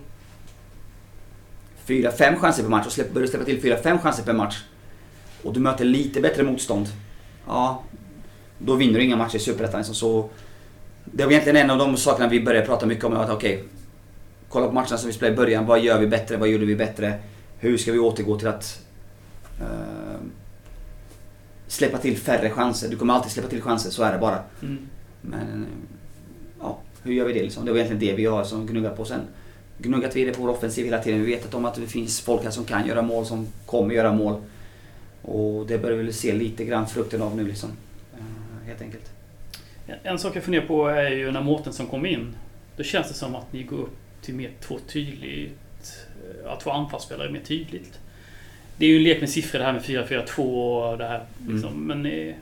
[1.86, 4.62] fyra, fem chanser per match och släpp, börjar släppa till fyra, fem chanser per match
[5.42, 6.88] och du möter lite bättre motstånd.
[7.46, 7.82] Ja,
[8.58, 9.78] då vinner du inga matcher i Superettan.
[9.80, 9.94] Liksom.
[9.94, 10.28] Så
[11.04, 13.12] det var egentligen en av de sakerna vi började prata mycket om.
[13.12, 13.64] Att okej,
[14.48, 15.66] kolla på matcherna som vi spelade i början.
[15.66, 16.36] Vad gör vi bättre?
[16.36, 17.18] Vad gjorde vi bättre?
[17.58, 18.82] Hur ska vi återgå till att
[19.60, 20.20] eh,
[21.66, 22.88] släppa till färre chanser?
[22.88, 24.38] Du kommer alltid släppa till chanser, så är det bara.
[24.62, 24.78] Mm.
[25.20, 25.66] Men
[26.60, 27.64] ja, hur gör vi det liksom?
[27.64, 29.20] Det var egentligen det vi har som gnuggat på sen.
[29.78, 31.24] Gnuggat vidare på vår offensiv hela tiden.
[31.24, 34.12] Vi vet om att det finns folk här som kan göra mål, som kommer göra
[34.12, 34.42] mål.
[35.22, 37.70] Och det börjar vi se lite grann frukten av nu liksom.
[38.14, 39.10] Eh, Helt enkelt.
[40.02, 42.36] En sak jag funderar på är ju när Mårtensson kom in.
[42.76, 45.58] Då känns det som att ni går upp till mer två tydligt...
[46.46, 47.98] Att två anfallsspelare mer tydligt.
[48.76, 50.38] Det är ju en lek med siffror det här med 4-4-2
[50.92, 51.24] och det här.
[51.48, 51.86] Liksom.
[51.86, 52.34] Men eh,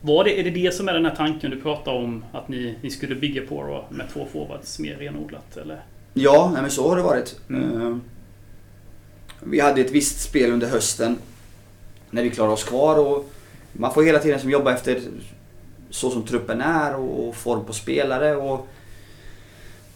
[0.00, 2.24] var det, är det det som är den här tanken du pratar om?
[2.32, 5.56] Att ni, ni skulle bygga på då, med två forwards mer renodlat?
[5.56, 5.80] Eller?
[6.14, 7.40] Ja, nej, men så har det varit.
[7.50, 8.00] Mm.
[9.40, 11.18] Vi hade ett visst spel under hösten
[12.10, 13.30] när vi klarade oss kvar och
[13.72, 15.00] man får hela tiden som jobba efter
[15.90, 18.36] så som truppen är och form på spelare.
[18.36, 18.66] Och,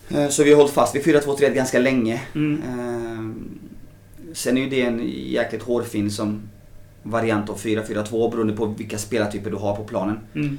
[0.09, 2.23] eh, så vi har hållit fast vid 4-2-3 ganska länge.
[2.35, 2.63] Mm.
[2.63, 3.53] Eh,
[4.33, 6.43] Sen är ju det en jäkligt hårfin som
[7.03, 10.19] variant av 4-4-2 beroende på vilka spelartyper du har på planen.
[10.35, 10.59] Mm.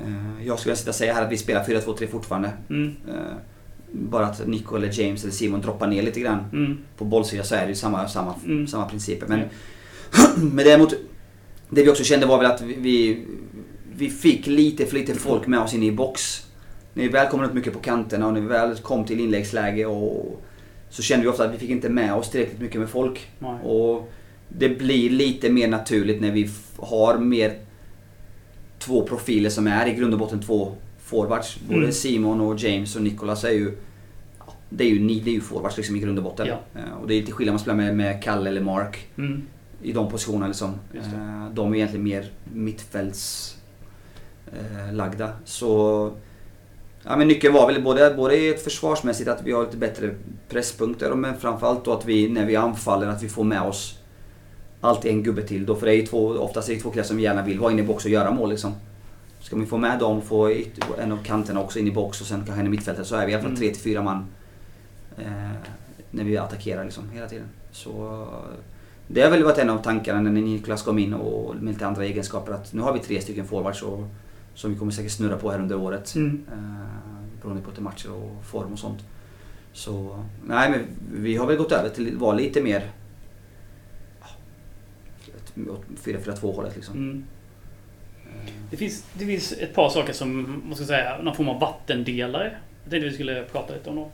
[0.00, 2.50] Eh, Jag skulle sitta och säga här att vi spelar 4-2-3 fortfarande.
[2.70, 2.94] Mm.
[3.96, 6.44] Bara att Nico eller James eller Simon droppar ner lite grann.
[6.52, 6.78] Mm.
[6.96, 8.66] På bollsidan så är det ju samma, samma, Mm.
[8.66, 9.26] samma principer.
[9.26, 9.40] Men,
[10.54, 10.94] men däremot,
[11.70, 13.24] det vi också kände var väl att vi,
[13.96, 16.46] vi, fick lite för lite folk med oss in i box.
[16.94, 19.86] När vi väl kom upp mycket på kanterna och när vi väl kom till inläggsläge
[19.86, 20.42] och,
[20.90, 23.28] så kände vi ofta att vi fick inte med oss tillräckligt mycket med folk.
[23.38, 23.54] Nej.
[23.64, 24.12] Och
[24.48, 27.52] det blir lite mer naturligt när vi har mer
[28.78, 30.72] två profiler som är i grund och botten två
[31.14, 31.58] forwards.
[31.68, 31.92] Både Mm.
[31.92, 33.76] Simon och James och Nicolas är ju
[34.70, 36.46] det är ju, ni- det är ju forwards liksom i grund och botten.
[36.46, 36.58] Ja.
[36.80, 39.42] Eh, Och det är lite skillnad om man spelar med, med Kalle eller Mark Mm.
[39.82, 40.46] i de positionerna.
[40.46, 40.74] Liksom.
[40.94, 43.56] Eh, De är egentligen mer mittfälts
[44.46, 45.28] eh.
[45.44, 46.10] Så
[47.02, 50.14] ja, men nyckeln var väl både, både ett försvarsmässigt att vi har lite bättre
[50.48, 53.98] presspunkter men framförallt då att vi när vi anfaller att vi får med oss
[54.80, 55.66] alltid en gubbe till.
[55.66, 57.72] Då, för det är ju två, oftast är det två killar som gärna vill vara
[57.72, 58.50] inne i box och göra mål.
[58.50, 58.72] Liksom.
[59.44, 60.54] Ska vi få med dem, få
[60.98, 63.26] en av kanterna också in i box och sen kanske en i mittfältet så är
[63.26, 63.60] vi i alla fall Mm.
[63.60, 64.26] tre till fyra man
[65.18, 65.50] eh,
[66.10, 67.46] när vi attackerar liksom, hela tiden.
[67.70, 68.26] Så
[69.06, 72.04] det har väl varit en av tankarna när Niklas kom in och med lite andra
[72.04, 74.04] egenskaper att nu har vi tre stycken forwards och,
[74.54, 76.14] som vi kommer säkert snurra på här under året.
[76.14, 76.44] Mm.
[76.52, 79.04] Eh, beroende på till matcher och form och sånt.
[79.72, 80.80] Så nej men
[81.22, 82.90] vi har väl gått över till att vara lite mer
[84.20, 84.26] ja,
[85.72, 86.94] åt 4-4-2 hållet liksom.
[86.96, 87.24] Mm.
[88.70, 92.56] Det finns, det finns ett par saker som, man ska säga, någon form av vattendelare.
[92.82, 94.10] Jag tänkte vi skulle prata lite om dem.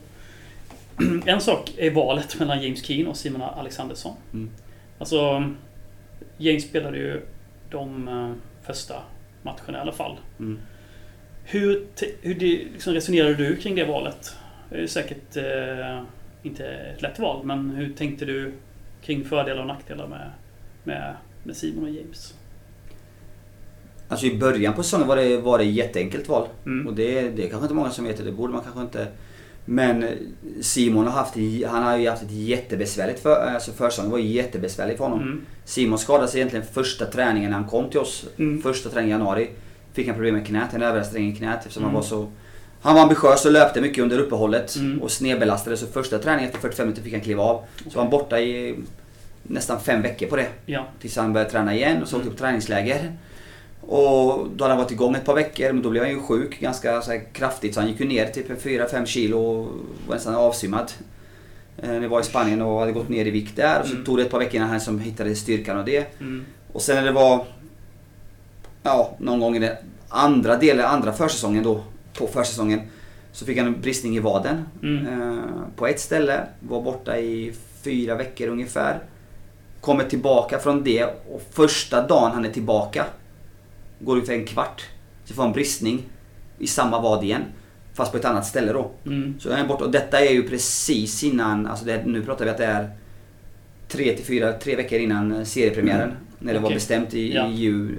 [1.26, 4.16] En sak är valet mellan James Keen och Simon Alexandersson.
[4.32, 4.50] Mm.
[4.98, 5.50] Alltså,
[6.36, 7.20] James spelade ju
[7.70, 8.32] de eh,
[8.66, 9.02] första
[9.42, 10.16] matcherna i alla fall.
[10.38, 10.58] Mm.
[11.44, 11.86] Hur,
[12.22, 14.36] hur liksom resonerade du kring det valet?
[14.70, 16.02] Det är säkert eh,
[16.42, 18.52] inte ett lätt val, men hur tänkte du
[19.02, 20.30] kring fördelar och nackdelar med,
[20.84, 22.34] med, med Simon och James?
[24.10, 26.48] Alltså i början på säsongen var det, var det jätteenkelt val.
[26.66, 26.86] Mm.
[26.86, 29.06] Och det, det är kanske inte många som vet det, det borde man kanske inte.
[29.64, 30.04] Men
[30.60, 31.34] Simon har haft,
[31.68, 35.20] han har ju haft ett jättebesvärligt för, alltså försäsongen var jättebesvärlig för honom.
[35.22, 35.40] Mm.
[35.64, 38.24] Simon skadade sig egentligen första träningen när han kom till oss.
[38.38, 38.62] Mm.
[38.62, 39.50] Första träningen i januari.
[39.92, 41.94] Fick han problem med knät, en överansträngning i knät eftersom Mm.
[41.94, 42.28] han var så...
[42.82, 45.02] Han var ambitiös och löpte mycket under uppehållet Mm.
[45.02, 47.64] och snedbelastade så första träningen efter 45 minuter fick han kliva av.
[47.76, 48.76] Så var han borta i
[49.42, 50.46] nästan fem veckor på det.
[50.66, 50.86] Ja.
[51.00, 52.36] Tills han började träna igen och så åkte Mm.
[52.36, 53.12] på träningsläger.
[53.80, 56.60] Och då hade han varit igång ett par veckor men då blev han ju sjuk
[56.60, 59.66] ganska så kraftigt så han gick ju ner typ 4-5 kilo och
[60.06, 60.92] var nästan avsvimmad.
[61.78, 63.92] Eh, När vi var i Spanien och hade gått ner i vikt där och så
[63.92, 64.04] Mm.
[64.04, 66.20] tog det ett par veckor innan han som hittade styrkan och det.
[66.20, 66.44] Mm.
[66.72, 67.44] Och sen när det var
[68.82, 69.76] ja, någon gång i den
[70.08, 71.80] andra delen, andra försäsongen då,
[72.18, 72.80] på försäsongen,
[73.32, 74.64] så fick han en bristning i vaden.
[74.82, 75.06] Mm.
[75.06, 75.38] Eh,
[75.76, 78.98] på ett ställe, var borta i fyra veckor ungefär.
[79.80, 83.04] Kommer tillbaka från det och första dagen han är tillbaka,
[84.00, 84.82] går ungefär en kvart,
[85.24, 86.02] så får han bristning
[86.58, 87.42] i samma vad igen.
[87.94, 88.90] Fast på ett annat ställe då.
[89.06, 89.34] Mm.
[89.40, 92.50] Så är han borta och detta är ju precis innan, alltså det, nu pratar vi
[92.50, 92.90] att det är
[93.88, 96.12] tre till fyra, tre veckor innan seriepremiären.
[96.38, 96.74] När det var Okej.
[96.76, 97.48] bestämt i, Ja.
[97.48, 97.90] i jul,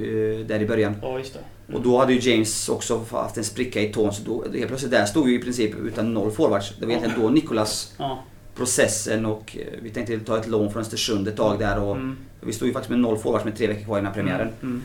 [0.41, 0.95] eh, där i början.
[1.01, 1.73] Ja, just det.
[1.75, 4.91] Och då hade ju James också haft en spricka i tån så då, helt plötsligt
[4.91, 6.73] där stod ju i princip utan noll forwards.
[6.79, 8.23] Det var egentligen då Nicolas Ja.
[8.55, 12.17] processen och eh, vi tänkte ta ett lån från Östersund ett tag där och Mm.
[12.41, 14.49] vi stod ju faktiskt med noll forwards med tre veckor kvar innan premiären.
[14.61, 14.81] Mm.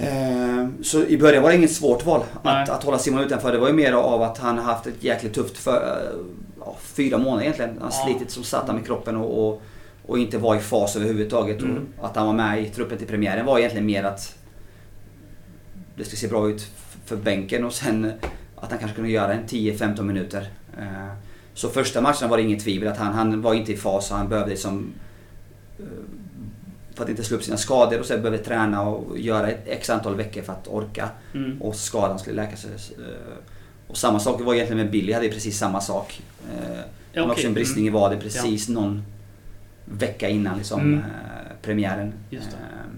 [0.00, 3.52] Eh, Så i början var det inget svårt val att, att hålla Simon utanför.
[3.52, 6.18] Det var ju mer av att han har haft ett jäkligt tufft för, eh,
[6.60, 7.70] ja, fyra månader egentligen.
[7.80, 8.04] Han Ja.
[8.06, 9.62] slitit som satan med kroppen och, och,
[10.06, 11.60] och inte var i fas överhuvudtaget.
[11.62, 11.86] Mm.
[11.98, 14.34] Och att han var med i truppen till premiären var egentligen mer att
[15.96, 16.66] det ska se bra ut
[17.06, 18.12] för bänken och sen
[18.56, 20.48] att han kanske kunde göra en 10-15 minuter.
[20.78, 21.12] Eh,
[21.54, 24.16] Så första matchen var det inget tvivel att han, han var inte i fas och
[24.16, 24.86] han behövde liksom
[25.78, 25.84] eh,
[27.00, 29.90] för att inte slå upp sina skador och sen behövde träna och göra ett x
[29.90, 31.62] antal veckor för att orka Mm.
[31.62, 32.70] och skadan skulle läka sig.
[32.98, 33.34] Eh,
[33.86, 36.22] Och samma sak var egentligen med Billy, hade precis samma sak.
[36.52, 36.76] Eh, Han
[37.12, 39.02] Ja, hade också en bristning i vaden precis någon
[39.84, 40.98] vecka innan liksom, Mm.
[40.98, 41.04] eh,
[41.62, 42.12] premiären.
[42.30, 42.56] Just det.
[42.56, 42.96] Eh,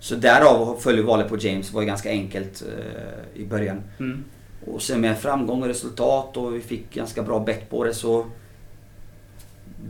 [0.00, 3.82] Så därav följer valet på James var ju ganska enkelt eh, i början.
[3.98, 4.24] Mm.
[4.66, 8.26] Och sen med framgång och resultat och vi fick ganska bra bett på det så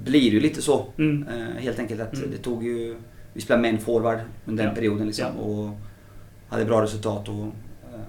[0.05, 0.87] blir det ju lite så.
[0.99, 1.27] Mm.
[1.29, 2.31] Eh, helt enkelt att Mm.
[2.31, 2.97] det tog ju...
[3.37, 4.77] Vi spelade med en forward under den Ja.
[4.77, 5.43] perioden liksom Ja.
[5.43, 5.71] och
[6.49, 7.29] hade bra resultat.
[7.29, 8.01] Och, eh,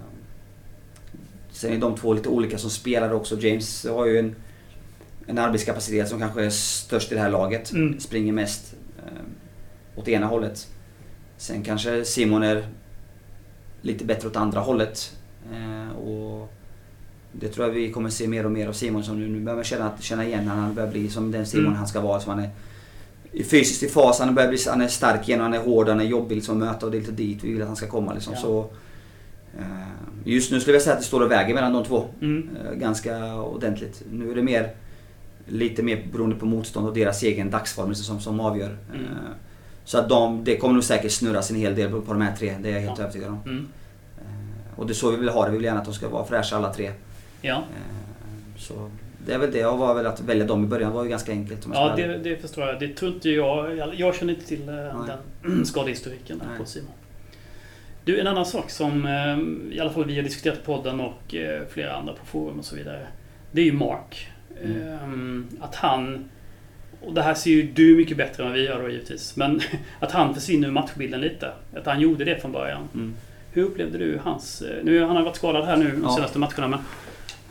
[1.52, 3.40] sen är de två lite olika som spelare också.
[3.40, 4.36] James har ju en,
[5.26, 7.72] en arbetskapacitet som kanske är störst i det här laget.
[7.72, 8.00] Mm.
[8.00, 10.68] Springer mest eh, åt ena hållet.
[11.38, 12.68] Sen kanske Simon är
[13.82, 15.16] lite bättre åt andra hållet.
[15.54, 16.54] Eh, och
[17.32, 19.56] det tror jag vi kommer se mer och mer av Simon som nu, nu börjar
[19.56, 21.78] man känna, känna igen när han börjar bli som den Simon Mm.
[21.78, 22.20] han ska vara.
[22.20, 22.50] Som han är
[23.32, 24.20] i fysiskt i fas.
[24.20, 26.68] Han, börjar bli, han är stark igen, han är hård, han är jobbig liksom, att
[26.70, 28.14] möta och det är lite dit vi vill att han ska komma.
[28.14, 28.34] Liksom.
[28.36, 28.40] Ja.
[28.42, 28.60] Så,
[29.60, 29.66] eh,
[30.24, 32.06] just nu skulle jag säga att det står och väger mellan de två.
[32.22, 32.50] Mm.
[32.66, 34.02] Eh, ganska ordentligt.
[34.12, 34.70] Nu är det mer
[35.48, 38.78] lite mer beroende på motstånd och deras egen dagsform liksom, som, som avgör.
[38.94, 39.02] Mm.
[39.06, 39.12] Eh,
[39.86, 42.56] Så att de, det kommer nog säkert snurras en hel del på de här tre.
[42.62, 43.04] Det är jag helt Ja.
[43.04, 43.40] övertygad om.
[43.46, 43.68] Mm.
[44.76, 45.52] Och det är så vi vill ha det.
[45.52, 46.92] Vi vill gärna att de ska vara fräscha alla tre.
[47.42, 47.64] Ja.
[48.58, 48.74] Så
[49.28, 49.66] det är väl det.
[49.66, 51.66] Och var väl att välja dem i början var ju ganska enkelt.
[51.66, 52.80] Om jag Ja, det, det förstår jag.
[52.80, 53.78] Det tror inte jag.
[53.78, 55.06] Jag, jag känner inte till eh,
[55.44, 56.60] den skadehistoriken Nej.
[56.60, 56.92] på Simon.
[58.06, 61.36] Du, en annan sak som eh, i alla fall vi har diskuterat i podden och
[61.36, 63.08] eh, flera andra på forum och så vidare.
[63.52, 64.28] Det är ju Mark.
[64.64, 65.48] Mm.
[65.62, 66.30] Att han,
[67.02, 69.62] och det här ser ju du mycket bättre än vad vi gör då givetvis, men
[70.00, 71.52] att han försvinner ur matchbilden lite.
[71.76, 72.88] Att han gjorde det från början.
[72.94, 73.16] Mm.
[73.52, 74.64] Hur upplevde du hans...
[74.84, 76.16] Nu han har varit skadad här nu de Ja.
[76.16, 76.80] senaste matcherna, men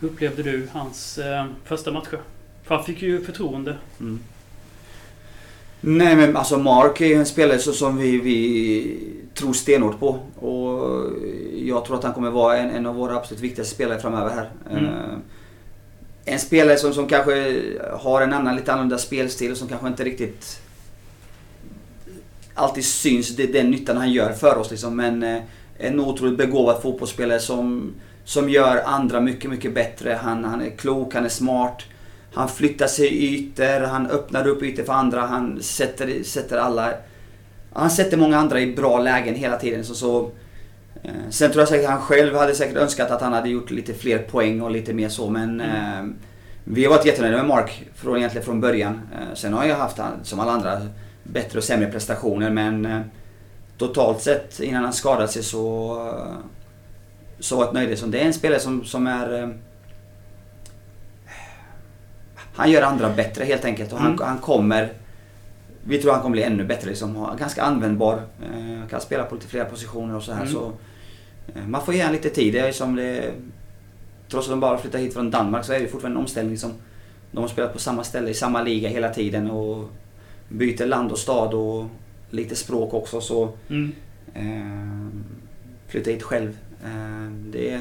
[0.00, 2.20] hur upplevde du hans eh, första matcher?
[2.64, 3.76] För han fick ju förtroende.
[4.00, 4.20] Mm.
[5.80, 8.98] Nej men alltså Mark är en spelare som vi, vi
[9.35, 10.09] tror stenhårt på.
[10.37, 11.11] Och
[11.54, 14.50] jag tror att han kommer vara en, en av våra absolut viktigaste spelare framöver här.
[14.70, 14.85] Mm.
[14.85, 15.18] Eh,
[16.24, 20.04] en spelare som, som kanske har en annan, lite annorlunda spelstil och som kanske inte
[20.04, 20.61] riktigt
[22.54, 23.37] alltid syns.
[23.37, 24.96] Det är den nyttan han gör för oss liksom.
[24.96, 25.42] Men eh,
[25.78, 27.94] en otroligt begåvad fotbollsspelare som,
[28.26, 30.18] som gör andra mycket, mycket bättre.
[30.22, 31.82] Han, han är klok, han är smart.
[32.34, 36.92] Han flyttar sig ytor, han öppnar upp ytor för andra, han sätter, sätter alla...
[37.72, 39.84] Han sätter många andra i bra lägen hela tiden.
[39.84, 40.30] Så, så,
[41.02, 43.70] eh, sen tror jag säkert att han själv hade säkert önskat att han hade gjort
[43.70, 46.04] lite fler poäng och lite mer så men eh,
[46.64, 49.00] Vi har varit jättenöjda med Mark från, egentligen från början.
[49.12, 50.80] Eh, sen har jag haft, han, som alla andra,
[51.22, 53.00] bättre och sämre prestationer men eh,
[53.78, 55.96] Totalt sett innan han skadade sig så
[57.46, 57.98] Så var jag nöjd.
[57.98, 59.48] Så Det är en spelare som, som är eh,
[62.54, 64.26] han gör andra bättre helt enkelt och han, Mm.
[64.28, 64.92] han kommer
[65.85, 67.37] Vi tror han kommer bli ännu bättre liksom.
[67.38, 68.14] Ganska användbar.
[68.42, 70.52] Eh, kan spela på lite flera positioner och så här Mm.
[70.52, 70.72] så
[71.54, 72.52] eh, Man får ge honom lite tid.
[72.52, 73.32] Det är som det
[74.28, 76.72] Trots att de bara flyttar hit från Danmark så är det fortfarande en omställning som
[77.30, 79.88] De har spelat på samma ställe i samma liga hela tiden och
[80.48, 81.85] Byter land och stad och
[82.30, 83.92] lite språk också så Mm.
[84.35, 85.20] eh,
[85.88, 86.56] Flytta hit själv.
[86.87, 87.81] Eh, det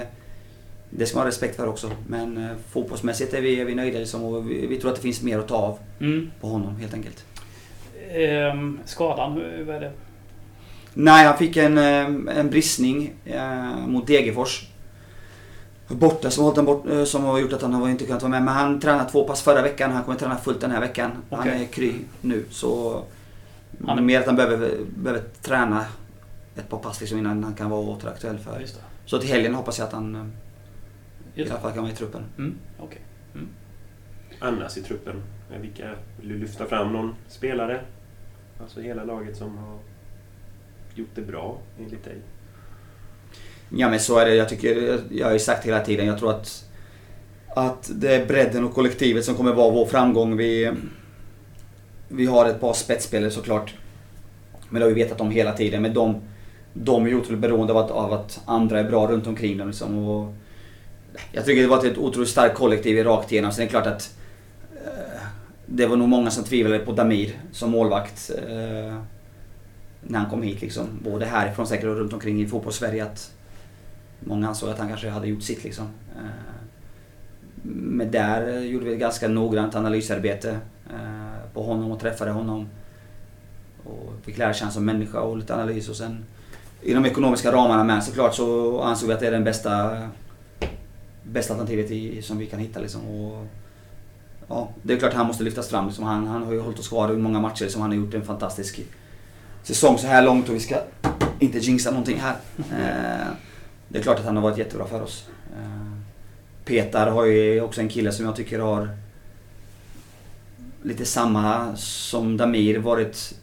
[0.89, 1.91] det ska man ha respekt för också.
[2.07, 5.01] Men eh, fotbollsmässigt är vi, är vi nöjda liksom, och vi, vi tror att det
[5.01, 6.31] finns mer att ta av Mm.
[6.41, 7.25] på honom helt enkelt.
[8.11, 9.91] Ehm, skadan, hur, vad är det?
[10.93, 14.67] Nej, han fick en, eh, en bristning eh, mot Degerfors.
[15.87, 18.43] Borta som, hållit han bort, som har gjort att han inte kunnat vara med.
[18.43, 19.91] Men han tränade två pass förra veckan.
[19.91, 21.11] Han kommer träna fullt den här veckan.
[21.29, 21.61] Han Okej.
[21.61, 22.45] är kry nu.
[22.51, 22.91] Så
[23.79, 25.85] Han han är- mer att han behöver, behöver träna
[26.55, 28.65] ett par pass liksom innan han kan vara åter aktuell för.
[29.05, 31.63] Så till helgen hoppas jag att han eh, i Just alla det.
[31.63, 32.23] fall kan vara i truppen.
[32.37, 32.55] Mm.
[32.79, 33.01] Okej.
[34.39, 35.23] Annars i truppen,
[35.61, 37.81] vilka vill du lyfta fram någon spelare?
[38.61, 39.77] Alltså hela laget som har
[40.95, 42.17] gjort det bra enligt dig?
[43.69, 44.35] Ja men så är det.
[44.35, 46.65] Jag tycker, jag har ju sagt hela tiden, jag tror att
[47.55, 50.37] att det är bredden och kollektivet som kommer vara vår framgång.
[50.37, 50.71] Vi,
[52.07, 53.73] vi har ett par spetsspelare såklart.
[54.69, 55.81] Men det har vi vetat om hela tiden.
[55.81, 56.21] Men de,
[56.77, 59.67] de är ju otroligt beroende av att, av att andra är bra runt omkring dem.
[59.67, 60.07] Liksom.
[60.07, 60.33] Och
[61.31, 63.51] jag tycker det var ett otroligt starkt kollektiv rakt igenom.
[63.51, 64.17] Sen är det klart att
[64.85, 65.21] eh,
[65.65, 68.31] det var nog många som tvivlade på Damir som målvakt.
[68.47, 68.99] Eh,
[70.07, 70.87] när han kom hit liksom.
[71.03, 73.03] Både härifrån säkert och runt omkring i fotbollssverige.
[73.03, 73.31] Att
[74.19, 75.85] många ansåg att han kanske hade gjort sitt liksom.
[76.15, 76.55] Eh,
[77.73, 80.59] men där gjorde vi ett ganska noggrant analysarbete
[80.89, 82.67] eh, på honom och träffade honom.
[83.83, 86.25] Och fick lära känna som människa och lite analys och sen
[86.85, 89.97] i de ekonomiska ramarna med såklart så ansåg vi att det är den bästa
[91.23, 93.01] bästa alternativet i, som vi kan hitta liksom.
[93.07, 93.45] Och,
[94.47, 95.87] ja, det är klart att han måste lyftas fram.
[95.87, 96.03] Liksom.
[96.03, 97.63] Han, han har ju hållit oss kvar i många matcher.
[97.63, 97.81] Liksom.
[97.81, 98.85] Han har gjort en fantastisk
[99.63, 100.75] säsong så här långt och vi ska
[101.39, 102.35] inte jinxa någonting här.
[102.57, 103.27] Eh,
[103.87, 105.27] det är klart att han har varit jättebra för oss.
[105.57, 105.99] Eh,
[106.65, 108.89] Petar har ju också en kille som jag tycker har
[110.83, 113.35] lite samma som Damir varit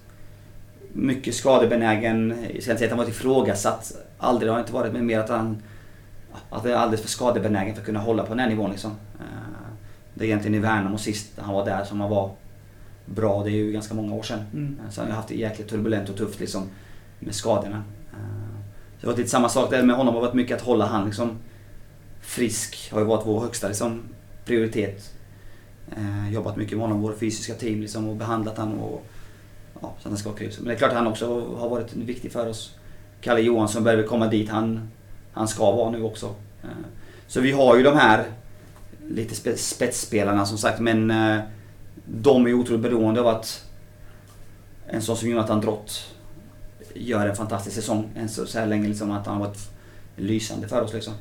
[0.92, 2.28] mycket skadebenägen.
[2.30, 3.92] Jag ska inte säga att han varit ifrågasatt.
[4.18, 5.62] Aldrig har han inte varit, men mer att han
[6.50, 8.90] att han är alldeles för skadebenägen för att kunna hålla på den här nivån liksom.
[9.20, 9.26] Eh,
[10.14, 12.30] Det är egentligen i Värnamo sist han var där som han var
[13.06, 13.42] bra.
[13.44, 14.40] Det är ju ganska många år sedan.
[14.52, 14.78] Mm.
[14.90, 16.68] Så han har haft det jäkligt turbulent och tufft liksom
[17.18, 17.82] med skadorna.
[18.12, 18.18] Eh,
[19.00, 20.14] Så det har varit lite samma sak där med honom.
[20.14, 21.38] Det har varit mycket att hålla han liksom
[22.20, 22.92] frisk.
[22.92, 24.02] Har ju varit vår högsta liksom,
[24.44, 25.14] prioritet.
[25.96, 29.06] Eh, jobbat mycket med honom, våra fysiska team liksom, och behandlat han och
[29.74, 30.52] ja, så att han ska vara kul.
[30.58, 32.74] Men det är klart att han också har varit viktig för oss.
[33.20, 34.90] Kalle Johansson börjar väl komma dit han,
[35.32, 36.26] han ska vara nu också.
[36.62, 36.68] Eh,
[37.26, 38.24] så vi har ju de här
[39.08, 41.40] lite spetsspelarna som sagt men eh,
[42.04, 43.64] de är otroligt beroende av att
[44.86, 46.14] en sån som Jonathan Drott
[46.94, 48.88] gör en fantastisk säsong än så, så här länge.
[48.88, 49.70] Liksom, att han har varit
[50.16, 50.92] lysande för oss.
[50.92, 51.14] Liksom.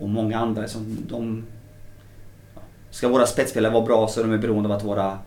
[0.00, 0.68] Och många andra.
[0.68, 1.44] Som de,
[2.90, 5.18] ska våra spetsspelare vara bra så är de beroende av att våra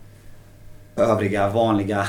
[0.95, 2.07] övriga vanliga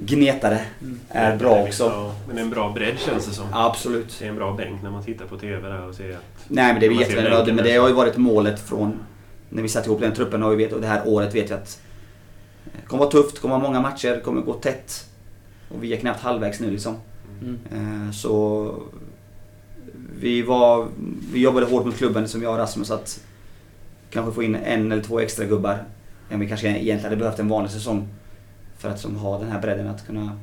[0.00, 1.00] gnetare Mm.
[1.08, 1.84] är bra också.
[1.84, 3.46] Ja, men det är en bra bredd känns det som.
[3.52, 4.16] Absolut.
[4.18, 6.22] Det är en bra bänk när man tittar på TV där och ser att...
[6.48, 6.90] Nej men det är
[7.34, 8.98] bänken Men det har ju varit målet från
[9.48, 11.54] när vi satte ihop den truppen och, vi vet, och det här året vet vi
[11.54, 11.80] att
[12.64, 15.04] det kommer vara tufft, det kommer vara många matcher, det kommer gå tätt.
[15.68, 16.96] Och vi är knappt halvvägs nu liksom.
[17.42, 17.58] Mm.
[18.06, 18.74] Eh, Så
[20.20, 20.86] vi, var,
[21.32, 23.20] vi jobbade hårt mot klubben som jag och Rasmus att
[24.10, 25.84] kanske få in en eller två extra gubbar.
[26.30, 28.08] Än vi kanske egentligen hade behövt en vanlig säsong.
[28.78, 30.38] För att som ha den här bredden att kunna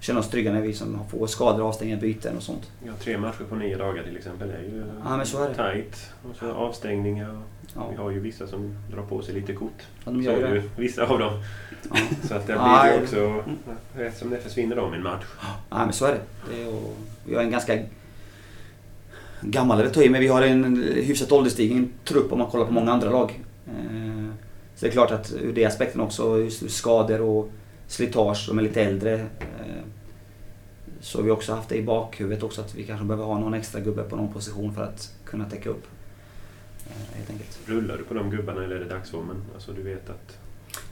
[0.00, 2.70] känna oss trygga när vi som får skador, avstängningar, byten och sånt.
[2.86, 5.54] Ja, tre matcher på nio dagar till exempel är ju Ja, men så är det.
[5.54, 6.10] tight.
[6.30, 7.40] Och så avstängningar.
[7.74, 9.82] Ja, Vi har ju vissa som drar på sig lite kort.
[10.04, 11.42] ja de Så gör det vissa av dem.
[11.90, 11.96] Ja.
[12.28, 13.44] Så att det blir ju också...
[13.94, 15.24] Rätt som det försvinner de i en match.
[15.70, 16.20] Ja men så är det.
[16.50, 17.78] det är, och vi har en ganska
[19.40, 22.72] gammal, eller ta i, men vi har en hyfsat ålderstigen trupp om man kollar på
[22.72, 23.40] många andra lag.
[24.80, 27.50] Så det är klart att ur det aspekten också, just skador och
[27.86, 29.14] slitage, de är lite äldre.
[29.40, 29.82] eh,
[31.00, 33.54] Så har vi också haft det i bakhuvudet också att vi kanske behöver ha någon
[33.54, 35.86] extra gubbe på någon position för att kunna täcka upp.
[36.86, 37.58] eh, Helt enkelt.
[37.66, 39.36] Rullar du på de gubbarna eller är det dagsformen?
[39.54, 40.38] Alltså du vet att...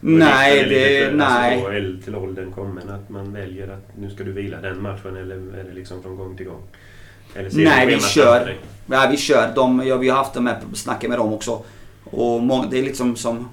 [0.00, 1.64] Nej, Är det, nej.
[1.64, 5.36] Alltså, till åldern kommen att man väljer att nu ska du vila den matchen eller
[5.36, 6.62] är det liksom från gång till gång?
[7.34, 8.56] Eller ser Nej, vi kör.
[8.86, 9.52] Ja, vi kör.
[9.54, 11.62] De, ja, vi har haft de här snacken med dem också.
[12.04, 13.48] Och må, det är liksom som,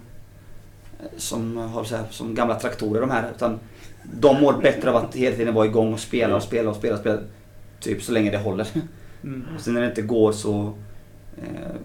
[1.18, 3.32] som, har så här, som gamla traktorer de här.
[3.36, 3.60] Utan
[4.04, 6.94] de mår bättre av att hela tiden vara igång och spela och spela och spela.
[6.94, 7.20] Och spela
[7.80, 8.68] typ så länge det håller.
[9.24, 9.46] Mm.
[9.56, 10.74] Och sen när det inte går så...
[11.38, 11.76] Eh,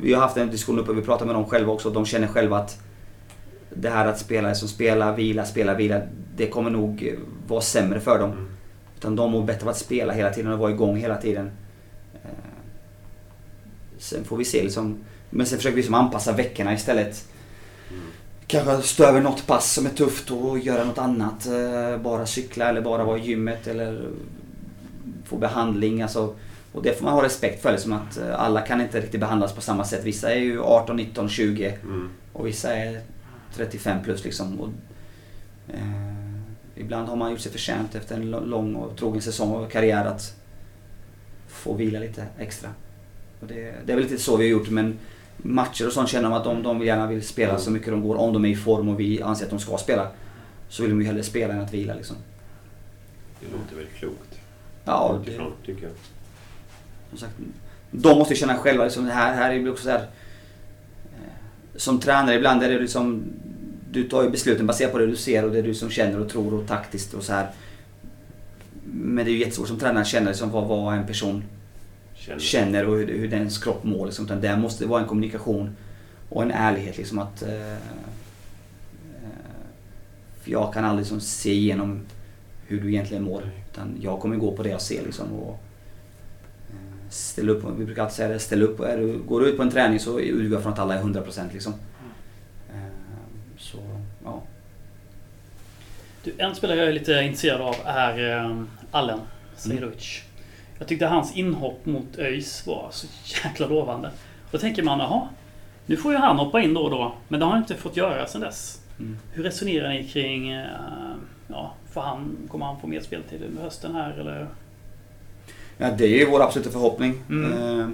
[0.00, 1.90] vi har haft en diskussion uppe, vi pratar med dem själva också.
[1.90, 2.80] De känner själva att
[3.70, 6.00] det här att spela som spela, vila, spela, vila.
[6.36, 8.30] Det kommer nog eh, vara sämre för dem.
[8.30, 8.46] Mm.
[8.98, 11.50] Utan de mår bättre av att spela hela tiden och vara igång hela tiden.
[12.14, 12.30] Eh,
[13.98, 14.98] Sen får vi se liksom.
[15.30, 17.28] Men sen försöker vi liksom anpassa veckorna istället.
[17.90, 18.02] Mm.
[18.52, 21.46] Kanske stå över något pass som är tufft och göra något annat.
[21.46, 24.08] Eh, Bara cykla eller bara vara i gymmet eller
[25.24, 26.02] få behandling.
[26.02, 26.34] Alltså,
[26.72, 27.72] och det får man ha respekt för.
[27.72, 30.04] Liksom att eh, alla kan inte riktigt behandlas på samma sätt.
[30.04, 32.08] Vissa är ju 18, 19, 20 Mm.
[32.32, 33.00] och vissa är
[33.54, 34.60] 35 plus liksom.
[34.60, 34.68] Och,
[35.74, 36.12] eh,
[36.76, 40.34] ibland har man gjort sig förtjänt efter en lång och trogen säsong och karriär att
[41.48, 42.68] få vila lite extra.
[43.40, 44.98] Och det, det är väl lite så vi har gjort men
[45.36, 48.16] matcher och sånt känner de att de, de gärna vill spela så mycket de går.
[48.16, 50.08] Om de är i form och vi anser att de ska spela.
[50.68, 52.16] Så vill de ju hellre spela än att vila liksom.
[53.40, 54.38] Det låter väldigt klokt.
[54.84, 55.92] Ja, det, Utifrån, tycker jag.
[57.10, 57.32] som sagt,
[57.90, 59.98] de måste ju känna själva liksom, det här, här är ju också så här.
[60.00, 60.06] eh,
[61.76, 63.22] Som tränare ibland är det liksom
[63.90, 66.28] Du tar ju besluten baserat på det du ser och det du som känner och
[66.28, 67.50] tror och taktiskt och så här.
[68.84, 71.44] Men det är ju jättesvårt som tränare att känna liksom vad, vad en person
[72.26, 72.40] Känner.
[72.40, 74.06] känner och hur, hur dens kropp mår.
[74.06, 74.24] Liksom.
[74.24, 75.76] Utan det måste vara en kommunikation
[76.28, 76.98] och en ärlighet.
[76.98, 77.78] Liksom, att, eh, eh,
[80.42, 82.00] för jag kan aldrig liksom, se igenom
[82.66, 83.50] hur du egentligen mår.
[83.72, 85.02] Utan jag kommer gå på det jag ser.
[85.02, 85.60] Liksom, och,
[86.70, 88.80] eh, ställa upp, vi brukar alltid säga det, ställ upp.
[88.80, 91.02] Är du, går du ut på en träning så utgår jag från att alla är
[91.02, 91.72] 100% liksom.
[92.68, 92.76] Eh,
[93.58, 93.78] så,
[94.24, 94.42] ja.
[96.24, 99.20] Du, en spelare jag är lite intresserad av är Allen
[99.56, 100.22] Sejrovic.
[100.82, 103.06] Jag tyckte hans inhopp mot ÖIS var så
[103.44, 104.10] jäkla lovande.
[104.50, 105.28] Då tänker man, jaha,
[105.86, 107.14] nu får ju han hoppa in då och då.
[107.28, 108.80] Men det har han inte fått göra sedan dess.
[108.98, 109.16] Mm.
[109.32, 110.66] Hur resonerar ni kring, eh,
[111.48, 114.48] ja, får han, kommer han få mer speltid under hösten här eller?
[115.78, 117.22] Ja, det är ju vår absoluta förhoppning.
[117.28, 117.80] Mm.
[117.80, 117.88] Eh,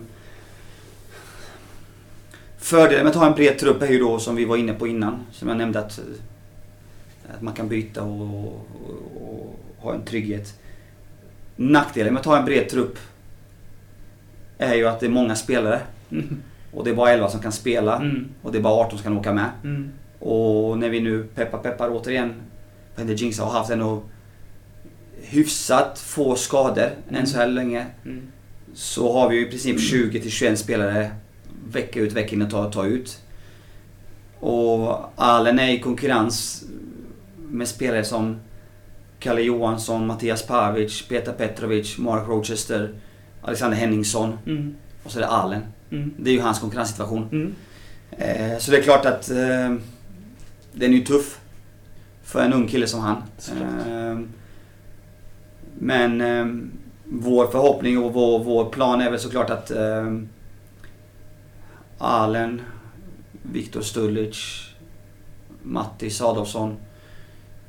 [2.59, 4.87] Fördelen med att ha en bred trupp är ju då som vi var inne på
[4.87, 5.27] innan.
[5.33, 6.01] Som jag nämnde att,
[7.35, 8.67] att man kan byta och, och,
[9.23, 10.55] och ha en trygghet.
[11.61, 12.99] Nackdelen med att ha en bred trupp
[14.59, 15.81] är ju att det är många spelare.
[16.11, 16.43] Mm.
[16.73, 17.97] Och det är bara 11 som kan spela.
[17.97, 18.29] Mm.
[18.43, 19.51] Och det är bara 18 som kan åka med.
[19.65, 19.91] Mm.
[20.19, 22.35] Och när vi nu peppar peppar återigen,
[23.01, 24.03] inte jinxa, har haft ändå
[25.23, 27.21] hyfsat få skador Mm.
[27.21, 27.87] än så här länge.
[28.05, 28.23] Mm.
[28.75, 31.11] Så har vi ju i princip 20 till 21 spelare
[31.73, 33.23] vecka ut vecka in och ta, ta ut.
[34.41, 36.65] Och Allen är i konkurrens
[37.37, 38.37] med spelare som
[39.19, 42.95] Kalle Johansson, Mattias Pavic, Peter Petrovic, Mark Rochester,
[43.43, 44.75] Alexander Henningsson Mm.
[45.05, 45.63] och så är det Allen.
[45.91, 46.15] Mm.
[46.19, 47.29] Det är ju hans konkurrenssituation.
[47.33, 47.55] Mm.
[48.11, 49.75] Eh, så det är klart att eh,
[50.73, 51.41] den är ju tuff
[52.23, 53.17] för en ung kille som han.
[53.61, 54.19] Eh,
[55.79, 56.47] men eh,
[57.05, 60.15] vår förhoppning och vår, vår plan är väl såklart att eh,
[61.99, 62.61] Allen,
[63.43, 64.65] Viktor Stulic,
[65.63, 66.77] Mattis Adolfsson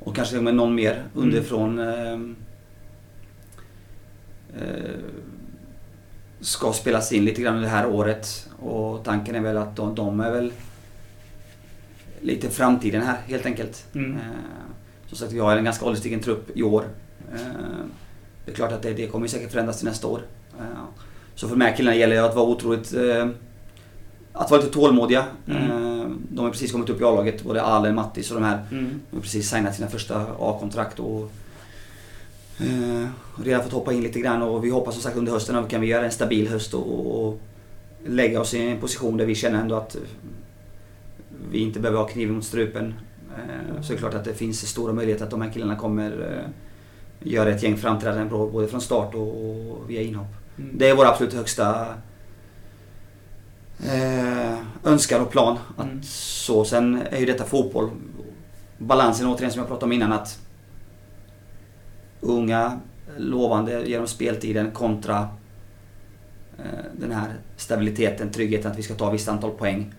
[0.00, 1.78] Och kanske med någon mer underifrån.
[1.78, 2.12] Eh,
[4.58, 5.00] eh,
[6.40, 8.48] ska spelas in lite grann det här året.
[8.58, 10.52] Och tanken är väl att de, de är väl
[12.20, 13.86] lite framtiden här helt enkelt.
[13.94, 14.12] Mm.
[14.12, 14.20] Eh,
[15.06, 16.84] som sagt, vi har en ganska ålderstigen trupp i år.
[17.32, 17.38] Eh,
[18.44, 20.20] det är klart att det, det kommer säkert förändras till nästa år.
[20.58, 20.64] Eh,
[21.34, 22.94] så för de här killarna gäller det att vara otroligt...
[22.94, 23.28] Eh,
[24.32, 25.24] att vara lite tålmodiga.
[25.46, 25.89] Mm.
[26.10, 28.64] Eh, de har precis kommit upp i A-laget, både Allen, Mattis och de här.
[28.70, 29.00] Mm.
[29.10, 31.32] De har precis signat sina första A-kontrakt och
[32.60, 33.08] eh,
[33.44, 35.70] redan fått hoppa in lite grann och vi hoppas som sagt under hösten att vi
[35.70, 37.40] kan göra en stabil höst och, och
[38.06, 39.96] lägga oss i en position där vi känner ändå att
[41.50, 42.94] vi inte behöver ha kniven mot strupen.
[43.36, 46.10] Eh, så är det klart att det finns stora möjligheter att de här killarna kommer
[46.10, 46.50] eh,
[47.22, 50.34] göra ett gäng framträdanden både från start och, och via inhopp.
[50.58, 50.70] Mm.
[50.78, 51.86] Det är vår absolut högsta
[53.86, 55.58] eh, önskan och plan.
[55.76, 56.02] Att Mm.
[56.02, 56.64] så.
[56.64, 57.90] Sen är ju detta fotboll.
[58.78, 60.38] Balansen återigen som jag pratade om innan att
[62.20, 62.80] unga,
[63.16, 65.28] lovande genom speltiden kontra
[66.58, 69.94] eh, den här stabiliteten, tryggheten att vi ska ta visst antal poäng.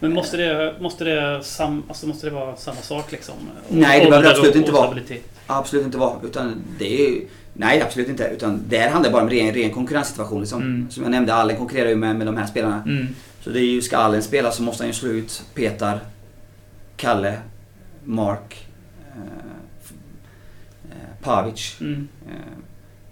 [0.00, 3.34] Men måste det, måste, det sam, alltså måste det vara samma sak liksom?
[3.68, 5.00] Nej, det behöver Ålder absolut och- inte och vara.
[5.46, 6.20] Absolut inte vara.
[6.24, 7.20] Utan det är,
[7.52, 8.24] nej, absolut inte.
[8.24, 10.40] Utan det här handlar bara om ren, ren konkurrenssituation.
[10.40, 10.62] Liksom.
[10.62, 10.90] Mm.
[10.90, 12.82] Som jag nämnde, Allen konkurrerar ju med, med de här spelarna.
[12.86, 13.06] Mm.
[13.40, 16.00] Så det är ju, ska Allen spela så måste han ju slå ut Petar,
[16.96, 17.38] Kalle,
[18.04, 18.66] Mark,
[19.16, 19.22] eh,
[20.90, 21.76] eh, Pavic.
[21.80, 22.08] Mm.
[22.26, 22.58] Eh,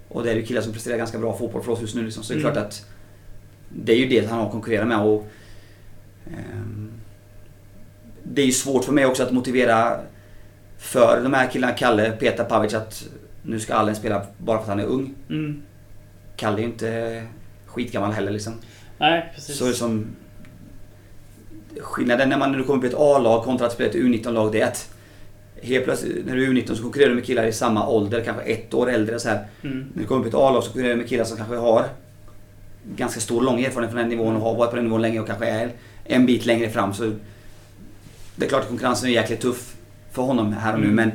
[0.09, 2.03] och det är ju killar som presterar ganska bra fotboll för oss just nu.
[2.05, 2.23] Liksom.
[2.23, 2.53] Så det är Mm.
[2.53, 2.87] klart att
[3.69, 4.99] det är ju det han har att konkurrera med.
[5.01, 5.27] Och,
[6.27, 6.91] ehm,
[8.23, 10.01] det är ju svårt för mig också att motivera
[10.83, 13.05] för de här killarna, Kalle, Petar, Pavic, att
[13.43, 15.15] nu ska Allen spela bara för att han är ung.
[15.31, 15.63] Mm.
[16.37, 17.23] Kalle är ju inte
[17.67, 18.53] skitgammal heller liksom.
[18.99, 19.59] Nej, precis.
[19.59, 20.07] Så som
[21.81, 24.67] Skillnaden när man nu kommer i ett A-lag kontra att spela ett U19-lag det är
[24.67, 24.95] att
[25.63, 28.43] helt plötsligt när du är U19 så konkurrerar du med killar i samma ålder, kanske
[28.43, 29.47] ett år äldre så här.
[29.63, 29.87] Mm.
[29.95, 31.85] När du kommer i ett A-lag så konkurrerar du med killar som kanske har
[32.97, 35.27] ganska stor, lång erfarenhet från den nivån och har varit på den nivån länge och
[35.27, 35.71] kanske är
[36.05, 36.95] en bit längre fram.
[36.95, 37.13] Så
[38.37, 39.75] det är klart att konkurrensen är jäkligt tuff
[40.13, 40.91] för honom här och nu.
[40.91, 41.13] Men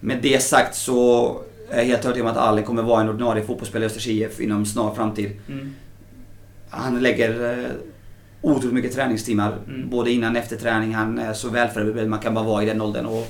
[0.00, 1.28] med det sagt så
[1.70, 4.40] är jag helt övertygad om att Allen kommer vara en ordinarie fotbollsspelare i Östers IF
[4.40, 5.32] inom snar framtid.
[5.48, 5.74] Mm.
[6.70, 7.70] Han lägger eh,
[8.40, 9.56] otroligt mycket träningstimmar.
[9.68, 9.90] Mm.
[9.90, 10.94] Både innan och efter träning.
[10.94, 13.06] Han är så välförberedd man kan bara vara i den åldern.
[13.06, 13.26] Och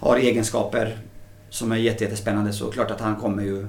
[0.00, 0.98] har egenskaper
[1.50, 2.52] som är jätte- jättespännande.
[2.52, 3.60] Så klart att han kommer ju...
[3.60, 3.66] Eh,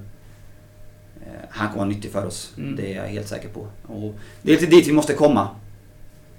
[1.50, 2.54] han kommer vara nyttig för oss.
[2.58, 2.76] Mm.
[2.76, 3.68] Det är jag helt säker på.
[3.88, 5.48] Och det är lite dit vi måste komma.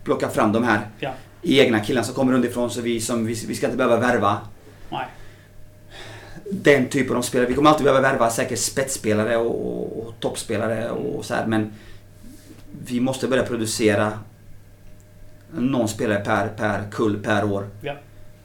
[0.05, 1.11] Plocka fram de här Ja.
[1.43, 2.71] Egna killarna som kommer underifrån.
[2.71, 4.39] Så vi, som, vi, vi ska inte behöva värva
[4.91, 5.07] Nej.
[6.51, 7.49] den typen av spelare.
[7.49, 11.73] Vi kommer alltid behöva värva säkert spetsspelare och, och, och toppspelare och så här, men
[12.87, 14.13] vi måste börja producera
[15.55, 17.69] någon spelare per, per kull per år.
[17.81, 17.93] Ja.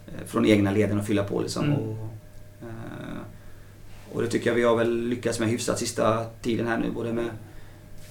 [0.08, 1.64] Eh, Från egna leden och fylla på liksom.
[1.66, 1.80] Mm.
[1.80, 1.98] Och,
[2.62, 3.18] eh,
[4.14, 6.92] och det tycker jag vi har väl lyckats med hyfsat sista tiden här nu.
[6.92, 7.26] Både med,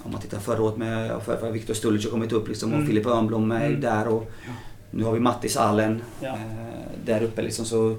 [0.03, 2.80] om man tittar förra året med för, för Viktor Stulic har kommit upp liksom, Mm.
[2.82, 3.80] och Filip Örnblom är Mm.
[3.80, 4.09] där.
[4.09, 4.53] Och Ja.
[4.91, 6.28] Nu har vi Mattis Allen Ja.
[6.28, 7.64] eh, där uppe liksom.
[7.64, 7.97] Så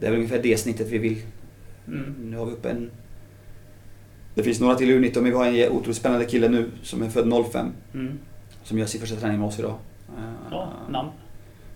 [0.00, 1.22] det är väl ungefär det snittet vi vill
[1.88, 2.14] Mm.
[2.30, 2.90] nu har vi upp en...
[4.34, 7.08] Det finns några till U19 men vi har en otroligt spännande kille nu som är
[7.08, 7.66] född 05.
[7.94, 8.18] Mm.
[8.64, 9.74] Som gör sin första träning med oss idag.
[10.18, 11.08] Eh, Ja, namn.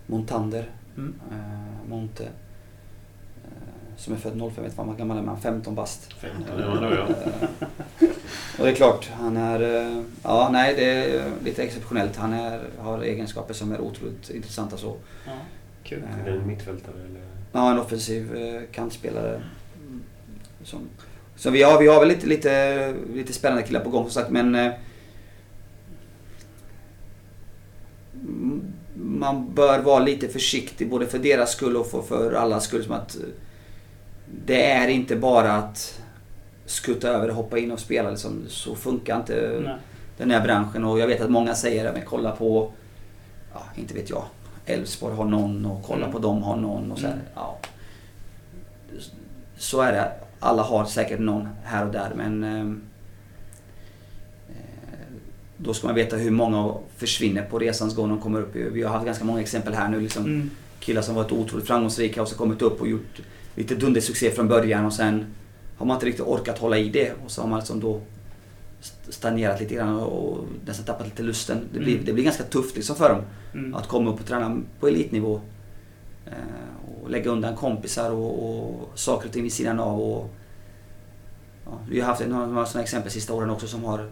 [0.06, 0.70] Montander.
[0.96, 1.14] Mm.
[1.32, 2.28] eh, Monte.
[3.94, 6.12] Eh, Som är född 05, vet inte vad man gammal är, är 15 bast.
[6.12, 7.08] 15, ja, då, ja.
[7.08, 8.08] Eh,
[8.58, 9.60] Och det är klart, han är...
[9.90, 12.16] eh, Ja, nej det är lite exceptionellt.
[12.16, 14.96] Han är, har egenskaper som är otroligt intressanta så.
[15.26, 15.32] Ja,
[15.84, 16.02] kul.
[16.20, 17.22] Är det en mittfältare eller?
[17.52, 19.42] Ja, en offensiv eh, kantspelare.
[20.64, 20.80] Som,
[21.36, 24.30] så vi har, vi har väl lite, lite, lite spännande killar på gång som sagt
[24.30, 24.54] men...
[24.54, 24.72] Eh,
[28.96, 32.84] man bör vara lite försiktig både för deras skull och för, för allas skull.
[32.84, 33.22] Som att eh,
[34.46, 36.00] det är inte bara att
[36.66, 38.10] skutta över och hoppa in och spela.
[38.10, 38.44] Liksom.
[38.48, 39.74] Så funkar inte Nej.
[40.18, 40.84] den här branschen.
[40.84, 42.72] Och jag vet att många säger men kolla på,
[43.54, 44.24] ja, inte vet jag,
[44.66, 46.12] Elfsborg har någon och kolla Mm.
[46.12, 47.12] på dem har någon och så här.
[47.12, 47.24] Mm.
[47.34, 47.58] Ja.
[49.56, 50.12] Så är det.
[50.40, 52.82] Alla har säkert någon här och där men ehm,
[54.48, 54.54] eh,
[55.56, 58.56] då ska man veta hur många försvinner på resans gång de kommer upp.
[58.56, 60.00] Vi har haft ganska många exempel här nu.
[60.00, 60.50] Liksom, Mm.
[60.80, 63.20] killar som varit otroligt framgångsrika och så kommit upp och gjort
[63.54, 65.26] lite dundersuccé från början och sen
[65.76, 68.00] har man inte riktigt orkat hålla i det och så har man liksom då
[68.80, 71.58] st- stagnerat lite grann och nästan tappat lite lusten.
[71.72, 72.04] Det blir, Mm.
[72.04, 73.22] det blir ganska tufft liksom för dem
[73.54, 73.74] Mm.
[73.74, 75.40] att komma upp och träna på elitnivå.
[76.26, 80.00] Eh, och lägga undan kompisar och, och saker och ting vid sidan av.
[80.00, 80.30] Och,
[81.64, 84.10] ja, vi har haft några, några sådana exempel sista åren också som har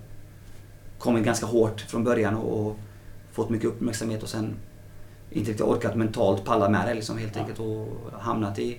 [0.98, 2.76] kommit ganska hårt från början och, och
[3.32, 4.54] fått mycket uppmärksamhet och sen
[5.30, 7.40] inte riktigt orkat mentalt palla med det liksom helt Ja.
[7.40, 7.88] enkelt och
[8.20, 8.78] hamnat i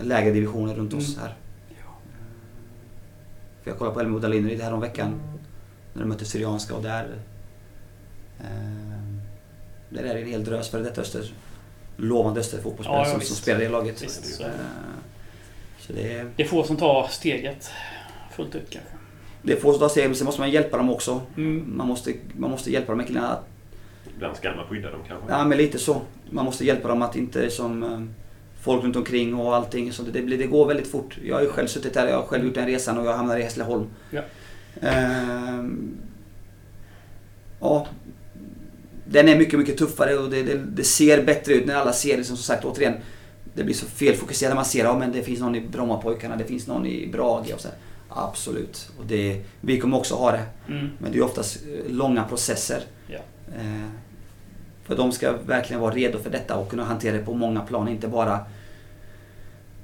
[0.00, 1.20] lägre divisioner runt oss Mm.
[1.20, 1.36] här.
[3.62, 5.20] För jag kollade på Elmo Dalineri här om veckan
[5.92, 7.08] när de mötte Syrianska och där...
[8.40, 8.46] Eh,
[9.88, 11.32] där är det en hel drös för detta öster,
[11.96, 14.02] lovande österfotbollsspelare Ja, ja, som, som spelar i laget.
[14.02, 14.50] Visst, så Eh,
[15.80, 16.30] så det är...
[16.36, 17.70] Det är få som tar steget
[18.32, 18.90] fullt ut kanske.
[19.42, 21.20] Det är få som tar steg, men sen måste man hjälpa dem också.
[21.36, 21.76] Mm.
[21.76, 23.44] Man måste, man måste hjälpa de här killarna att
[24.16, 25.32] Ibland ska man skydda dem kanske.
[25.32, 26.00] Ja, men lite så.
[26.30, 28.00] Man måste hjälpa dem att inte som eh,
[28.60, 29.92] folk runt omkring och allting.
[29.92, 31.18] Så det, blir, det går väldigt fort.
[31.24, 33.38] Jag har ju själv suttit där, jag har själv gjort den resan och jag hamnar
[33.38, 33.86] i Hässleholm.
[34.10, 34.22] Ja.
[34.80, 35.96] Ehm,
[37.60, 37.86] ja.
[39.04, 42.16] Den är mycket, mycket tuffare och det, det, det ser bättre ut när alla ser
[42.16, 42.94] liksom, som sagt återigen.
[43.54, 46.44] Det blir så felfokuserat när man ser, ja men det finns någon i Brommapojkarna, det
[46.44, 47.68] finns någon i Brage och så.
[47.68, 47.76] här.
[48.08, 48.90] Absolut.
[48.98, 50.44] Och det, vi kommer också ha det.
[50.68, 50.88] Mm.
[50.98, 52.82] Men det är oftast eh, långa processer.
[53.06, 53.18] Ja.
[53.56, 53.88] Eh,
[54.90, 57.88] för de ska verkligen vara redo för detta och kunna hantera det på många plan.
[57.88, 58.38] Inte bara,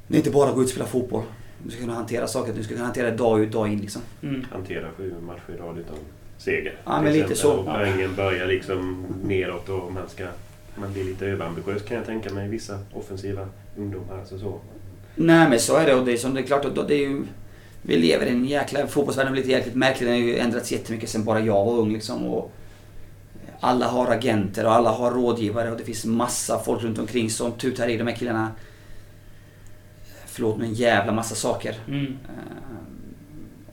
[0.07, 1.23] det är inte bara gå ut och spela fotboll.
[1.65, 2.53] Du ska kunna hantera saker.
[2.53, 3.79] Du ska kunna hantera det dag ut dag in.
[3.81, 4.03] Liksom.
[4.23, 4.47] Mm.
[4.53, 5.97] Hantera sju matcher i rad utan
[6.39, 6.75] seger.
[6.85, 7.53] Ja, men lite så.
[7.53, 10.27] Och poängen börjar liksom neråt och man ska...
[10.75, 14.19] Man blir lite överambitiös kan jag tänka mig i vissa offensiva ungdomar.
[14.19, 14.61] Alltså så.
[15.15, 16.65] Nej men så är det och det är, som det är klart.
[16.65, 17.23] att Det är ju,
[17.83, 18.87] vi lever i en jäkla...
[18.87, 20.09] Fotbollsvärlden har blivit jäkligt märklig.
[20.09, 21.93] Den har ju ändrats jättemycket sen bara jag var ung.
[21.93, 22.53] Liksom, och
[23.61, 27.53] alla har agenter och alla har rådgivare och det finns massa folk runt omkring som
[27.53, 28.51] tutar i de här killarna.
[30.27, 31.77] Förlåt men en jävla massa saker.
[31.89, 32.05] Mm.
[32.05, 32.77] eh,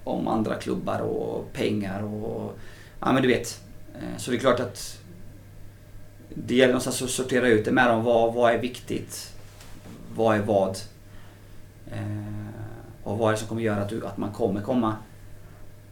[0.03, 2.57] om andra klubbar och pengar och...
[2.99, 3.61] Ja men du vet.
[3.95, 4.99] Eh, så det är klart att
[6.29, 8.03] det gäller någonstans att sortera ut det med dem.
[8.03, 9.33] Vad, vad är viktigt?
[10.15, 10.77] Vad är vad?
[11.91, 12.47] Eh,
[13.03, 14.95] och vad är det som kommer göra att, du, att man kommer komma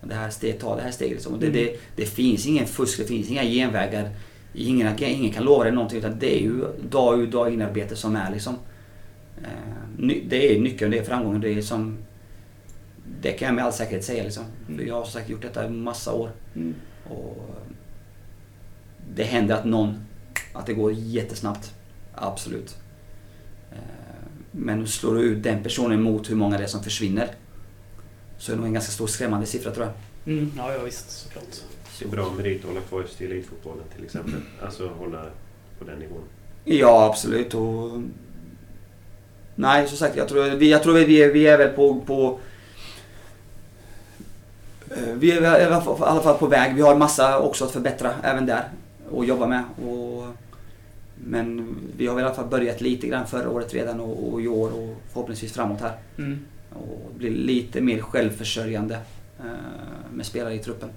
[0.03, 1.13] det här steg, ta det här steget.
[1.13, 1.33] Liksom.
[1.33, 1.57] Och Det, Mm.
[1.63, 4.09] det, det finns ingen fusk, det finns inga genvägar.
[4.53, 7.95] Ingen, ingen kan lova dig någonting utan det är ju dag ut dag in arbete
[7.95, 8.55] som är liksom.
[9.43, 11.41] Eh, det är nyckeln, det är framgången.
[11.41, 11.97] Det är som...
[13.21, 14.43] Det kan jag med all säkerhet säga liksom.
[14.75, 16.31] För jag har som sagt gjort detta i massa år.
[16.55, 16.75] Mm.
[17.09, 17.37] Och
[19.15, 20.03] det händer att någon,
[20.53, 21.73] att det går jättesnabbt.
[22.15, 22.77] Absolut.
[23.71, 23.77] Eh,
[24.51, 27.27] Men slår du ut den personen mot hur många det är som försvinner.
[28.41, 29.93] Så är det nog en ganska stor skrämmande siffra tror jag.
[30.33, 30.51] Mm.
[30.57, 31.43] Ja, ja, visst såklart.
[31.99, 34.33] Det är bra merit att hålla kvar just i elitfotbollen till exempel.
[34.61, 35.25] Alltså hålla
[35.79, 36.21] på den nivån.
[36.63, 37.53] Ja, absolut.
[37.53, 38.01] Och...
[39.55, 41.99] Nej, som sagt, jag tror, vi, jag tror vi, är, vi är väl på...
[41.99, 42.39] på
[44.89, 46.75] eh, vi är i alla fall- i alla fall på väg.
[46.75, 48.63] Vi har massa också att förbättra även där
[49.11, 49.63] och jobba med.
[49.85, 50.25] Och,
[51.15, 54.41] men vi har väl i alla fall börjat lite grann förra året redan och, och
[54.41, 55.93] i år och förhoppningsvis framåt här.
[56.17, 56.39] Mm.
[56.73, 58.99] Och bli lite mer självförsörjande
[59.39, 59.45] eh,
[60.13, 60.89] med spelare i truppen.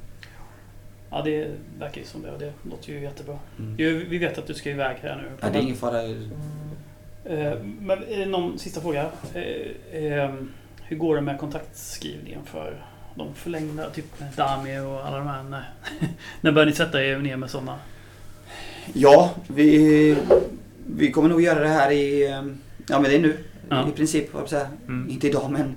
[1.11, 2.31] Ja, det verkar ju som det.
[2.31, 3.39] och Det låter ju jättebra.
[3.59, 3.77] Mm.
[4.09, 5.31] Vi vet att du ska iväg här nu.
[5.41, 6.03] Ja, det är ingen fara.
[6.03, 9.11] Eh, Men det någon sista fråga?
[9.35, 10.35] Eh, eh,
[10.83, 15.43] Hur går det med kontaktskrivningen för de förlängda, typ Dami och alla de här?
[15.43, 15.69] När,
[16.41, 17.79] när börjar ni sätta er ner med sådana?
[18.93, 20.17] Ja, vi,
[20.87, 22.27] vi kommer nog göra det här i...
[22.31, 22.43] eh,
[22.89, 23.37] Ja, men det är nu.
[23.69, 23.89] Ja.
[23.89, 24.69] I princip, jag säga.
[24.89, 25.11] Mm.
[25.11, 25.75] Inte idag, men...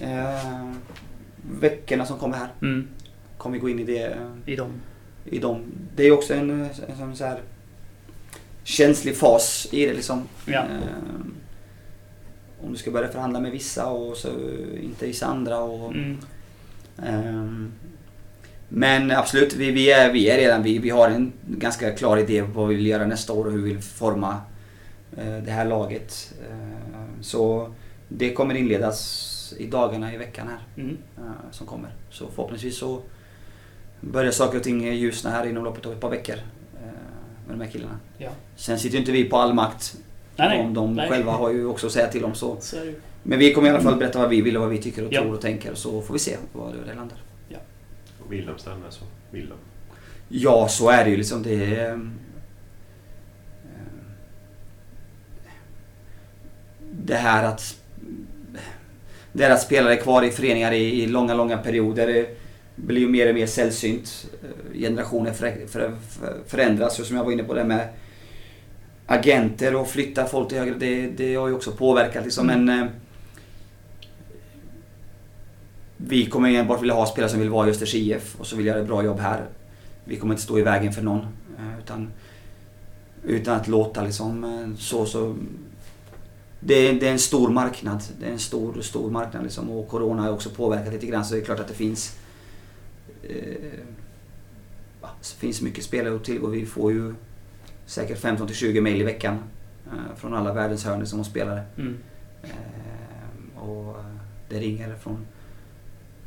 [0.00, 0.70] Eh,
[1.60, 2.88] veckorna som kommer här Mm.
[3.38, 4.04] kommer vi gå in i det.
[4.06, 4.70] eh, I dem?
[5.24, 5.62] I dem.
[5.96, 7.40] Det är också en, en sån så här
[8.64, 10.22] känslig fas i det liksom.
[10.46, 10.60] Ja.
[10.60, 11.20] Eh,
[12.64, 14.28] om du ska börja förhandla med vissa och så
[14.82, 15.58] inte vissa andra.
[15.58, 16.16] Och, Mm.
[17.06, 17.72] Ehm,
[18.68, 22.42] Men absolut, vi, vi, är, vi är redan, vi, vi har en ganska klar idé
[22.42, 24.40] på vad vi vill göra nästa år och hur vi vill forma
[25.16, 26.34] eh, det här laget.
[27.22, 27.72] Så
[28.08, 30.98] det kommer inledas i dagarna i veckan här Mm.
[31.18, 31.90] eh, som kommer.
[32.10, 33.00] Så förhoppningsvis så
[34.00, 36.34] börjar saker och ting ljusna här inom loppet av ett par veckor
[36.74, 36.80] eh,
[37.48, 37.98] med de här killarna.
[38.18, 38.30] Ja.
[38.56, 39.96] Sen sitter ju inte vi på all makt.
[40.36, 40.58] Nej, nej.
[40.58, 41.08] De, de nej.
[41.10, 42.56] själva har ju också att säga till om så.
[42.60, 42.76] Så.
[43.22, 45.12] Men vi kommer i alla fall berätta vad vi vill och vad vi tycker och
[45.12, 45.20] Ja.
[45.22, 47.18] tror och tänker så får vi se var det landar.
[48.26, 49.54] Och vill de stanna så vill de.
[50.28, 51.42] Ja, så är det ju liksom.
[51.42, 52.10] Det är,
[56.92, 57.76] det här att
[59.32, 62.26] det här att spelare kvar i föreningar i, i långa, långa perioder
[62.76, 64.26] blir ju mer och mer sällsynt.
[64.42, 67.88] Eh, Generationer för, för, för, förändras och som jag var inne på det med
[69.06, 70.74] agenter och flytta folk till högre.
[70.74, 72.50] Det, det har ju också påverkat liksom.
[72.50, 72.64] Mm.
[72.64, 72.90] Men eh,
[75.96, 78.66] vi kommer enbart vilja ha spelare som vill vara i Östers IF och så vill
[78.66, 79.44] göra ett bra jobb här.
[80.04, 81.20] Vi kommer inte stå i vägen för någon.
[81.58, 82.10] eh, Utan,
[83.24, 85.36] utan att låta liksom så så...
[86.64, 88.02] Det är, det är en stor marknad.
[88.20, 89.70] Det är en stor, stor marknad liksom.
[89.70, 92.16] Och Corona har också påverkat lite grann så det är klart att det finns...
[93.22, 93.80] Eh,
[95.38, 96.46] finns mycket spelare att tillgå.
[96.46, 97.14] Vi får ju
[97.86, 99.38] säkert 15 till 20 mail i veckan.
[99.86, 101.62] Eh, från alla världens hörn liksom, om spelare.
[101.78, 101.98] Mm.
[102.42, 103.96] Eh, och
[104.48, 105.26] det ringer från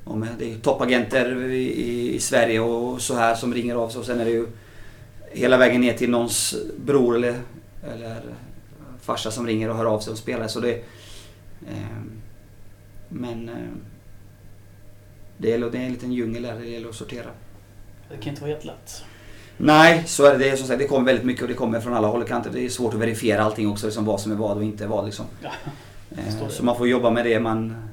[0.06, 4.06] om det är toppagenter i, i Sverige och så här som ringer av sig och
[4.06, 4.48] sen är det ju
[5.32, 7.36] hela vägen ner till någons bror eller,
[7.84, 8.22] eller
[9.06, 10.47] farsa som ringer och hör av sig och spelar.
[10.47, 10.74] Så det,
[11.68, 12.01] eh,
[13.10, 13.56] men eh,
[15.38, 17.30] det, är, det är en liten djungel där, det gäller att sortera.
[18.10, 19.03] Det kan inte vara jättelätt.
[19.58, 20.38] Nej, så är det.
[20.38, 22.28] det är, som sagt, det kommer väldigt mycket och det kommer från alla håll och
[22.28, 22.49] kanter.
[22.53, 25.06] Det är svårt att verifiera allting också, liksom vad som är vad och inte vad.
[25.06, 25.26] Liksom.
[25.41, 25.49] Ja,
[26.12, 27.89] eh, så man får jobba med det man,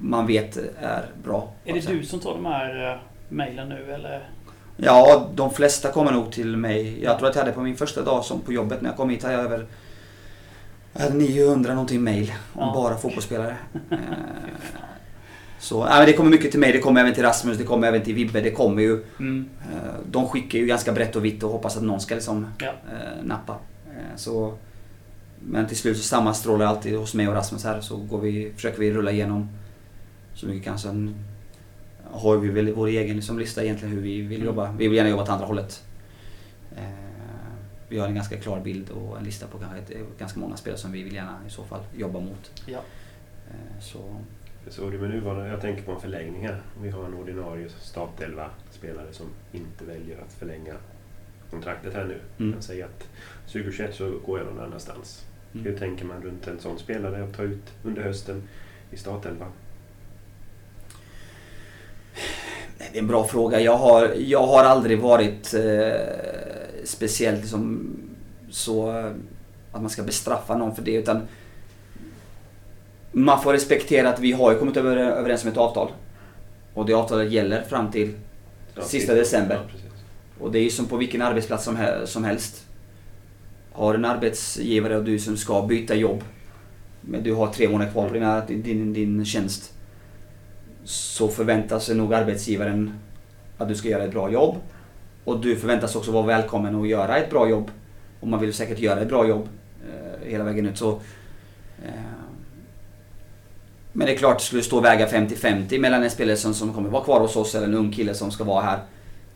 [0.00, 1.52] man vet är bra.
[1.64, 4.28] Är det du som tar de här uh, mejlen nu eller?
[4.84, 7.02] Ja, de flesta kommer nog till mig.
[7.02, 9.10] Jag tror att jag hade på min första dag som på jobbet när jag kom
[9.10, 9.66] hit hade jag över
[10.92, 12.72] jag hade 900 någonting mail om Ja.
[12.74, 13.56] bara fotbollsspelare.
[13.90, 13.98] Eh,
[15.58, 18.02] Så, men det kommer mycket till mig, det kommer även till Rasmus, det kommer även
[18.02, 18.40] till Vibbe.
[18.40, 19.04] Det kommer ju.
[19.18, 19.48] Mm.
[19.72, 19.78] eh,
[20.10, 22.66] De skickar ju ganska brett och vitt och hoppas att någon ska liksom Ja.
[22.66, 23.56] eh, nappa.
[24.16, 24.54] Så,
[25.40, 28.78] men till slut så sammanstrålar alltid hos mig och Rasmus här så går vi, försöker
[28.78, 29.48] vi rulla igenom
[30.34, 30.78] så mycket vi kan.
[30.78, 31.14] Sen
[32.12, 34.46] har vi väl vår egen liksom, lista egentligen hur vi vill Mm.
[34.46, 34.72] jobba.
[34.72, 35.84] Vi vill gärna jobba åt andra hållet.
[36.76, 36.82] Eh,
[37.88, 40.78] Vi har en ganska klar bild och en lista på kanske ett, ganska många spelare
[40.80, 42.62] som vi vill gärna i så fall jobba mot.
[42.66, 42.78] Ja.
[43.50, 44.16] Eh, Så,
[44.68, 46.62] Så det med nuvarande, jag tänker på en förlängning här.
[46.82, 50.74] Vi har en ordinarie startelva spelare som inte väljer att förlänga
[51.50, 52.20] kontraktet här nu.
[52.38, 52.52] Mm.
[52.54, 53.08] Jag säger att
[53.46, 55.24] 2021 så går jag någon annanstans.
[55.54, 55.66] Mm.
[55.66, 58.42] Hur tänker man runt en sån spelare att ta ut under hösten
[58.90, 59.46] i startelva?
[62.78, 63.60] Nej, Det är en bra fråga.
[63.60, 65.62] Jag har, jag har aldrig varit eh,
[66.84, 67.90] speciellt liksom,
[68.50, 69.10] så eh,
[69.72, 70.94] att man ska bestraffa någon för det.
[70.94, 71.22] Utan
[73.12, 75.90] man får respektera att vi har ju kommit över, överens om ett avtal.
[76.74, 78.14] Och det avtalet gäller fram till
[78.74, 79.54] Ja, Sista december.
[79.54, 80.44] Ja.
[80.44, 82.66] Och det är ju som på vilken arbetsplats som, som helst.
[83.72, 86.24] Har en arbetsgivare och du som ska byta jobb.
[87.00, 88.14] Men du har tre månader kvar på
[88.48, 89.72] din, din, din tjänst.
[90.84, 92.94] Så förväntar sig nog arbetsgivaren
[93.58, 94.56] att du ska göra ett bra jobb.
[95.24, 97.70] Och du förväntas också vara välkommen att göra ett bra jobb.
[98.20, 99.48] Och man vill säkert göra ett bra jobb
[99.88, 100.78] eh, hela vägen ut.
[100.78, 100.90] Så,
[101.84, 101.92] eh,
[103.92, 106.74] men det är klart, skulle det stå och väga 50-50 mellan en spelare som, som
[106.74, 108.78] kommer vara kvar hos oss eller en ung kille som ska vara här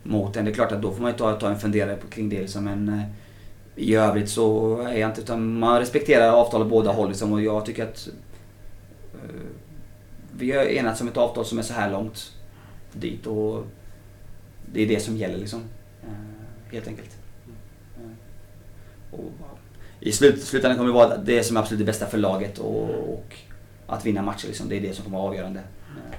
[0.03, 0.45] mot en.
[0.45, 2.39] Det är klart att då får man ju ta, ta en funderare på, kring det.
[2.39, 2.63] Liksom.
[2.63, 3.01] Men eh,
[3.75, 5.21] i övrigt så är jag inte...
[5.21, 8.07] Utan man respekterar avtalet båda håll liksom, och jag tycker att
[10.37, 12.33] vi har enats om ett avtal som är så här långt
[12.93, 13.65] dit och
[14.65, 15.63] det är det som gäller liksom.
[16.03, 17.17] Eh, helt enkelt.
[17.97, 19.31] Eh, och,
[19.99, 22.89] I slut, slutändan kommer det vara det som är absolut det bästa för laget och,
[23.13, 23.35] och
[23.87, 24.47] att vinna matcher.
[24.47, 24.69] Liksom.
[24.69, 25.59] Det är det som kommer vara avgörande.
[25.59, 26.17] Eh,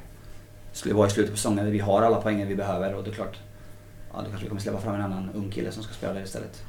[0.72, 3.04] det skulle vara i slutet på säsongen när vi har alla poängen vi behöver och
[3.04, 3.38] det är klart,
[4.12, 6.22] ja, då kanske vi kommer släppa fram en annan ung kille som ska spela där
[6.22, 6.62] istället.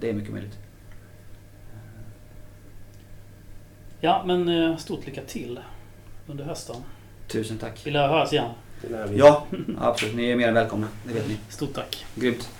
[0.00, 0.58] Det är mycket möjligt.
[4.00, 5.60] Ja, men stort lycka till
[6.28, 6.76] under hösten.
[7.28, 7.86] Tusen tack.
[7.86, 8.50] Vill jag höras igen?
[8.90, 9.08] Lär.
[9.12, 9.46] Ja,
[9.78, 10.14] absolut.
[10.14, 10.86] Ni är mer än välkomna.
[11.04, 11.36] Det vet ni.
[11.48, 12.06] Stort tack.
[12.14, 12.50] Grymt.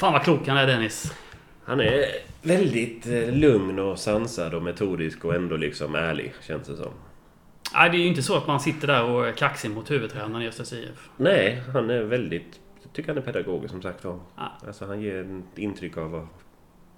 [0.00, 1.12] Fan vad klok han är Dennis.
[1.64, 2.04] Han är
[2.42, 6.92] väldigt eh, lugn och sansad och metodisk och ändå liksom ärlig, känns det som.
[7.74, 10.42] Nej, det är ju inte så att man sitter där och är kaxig mot huvudtränaren
[10.42, 11.08] i Östers IF.
[11.16, 12.60] Nej, han är väldigt...
[12.82, 14.20] Jag tycker han är pedagogisk som sagt var.
[14.36, 14.52] Ja.
[14.66, 16.28] Alltså han ger ett intryck av att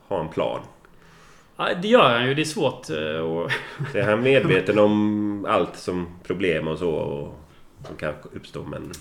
[0.09, 0.61] ha en plan.
[1.57, 2.35] Ja, det gör han ju.
[2.35, 3.51] Det är svårt eh, och
[3.93, 7.35] Så är han medveten om allt som problem och så och,
[7.87, 8.93] som kan uppstå men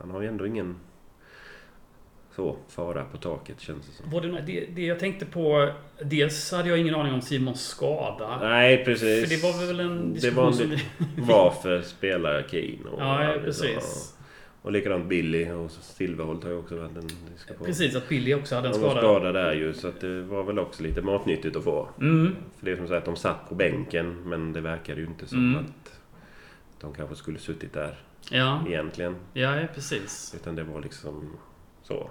[0.00, 0.76] han har ju ändå ingen
[2.36, 4.10] så fara på taket känns det som.
[4.10, 5.72] Både, det, det jag tänkte på...
[6.04, 8.38] Dels hade jag ingen aning om Simons skada.
[8.40, 9.28] Nej precis.
[9.28, 10.82] För det var väl en Det diskussion var som en- vi...
[11.22, 12.38] Varför spelar?
[12.92, 14.16] Och, Ja, precis.
[14.62, 17.66] Och likadant Billy och Silverholt har ju också varit en diskussion.
[17.66, 19.00] Precis, att Billy också hade en Han var skada.
[19.06, 21.88] skadad där ju så att det var väl också lite matnyttigt att få.
[22.00, 22.36] Mm.
[22.58, 25.38] För det är som sagt, de satt på bänken men det verkade ju inte som
[25.54, 25.64] Mm.
[25.64, 26.00] att
[26.80, 27.98] de kanske skulle suttit där
[28.30, 29.16] Ja, egentligen.
[29.32, 30.34] ja, precis.
[30.40, 31.36] Utan det var liksom
[31.82, 32.10] så.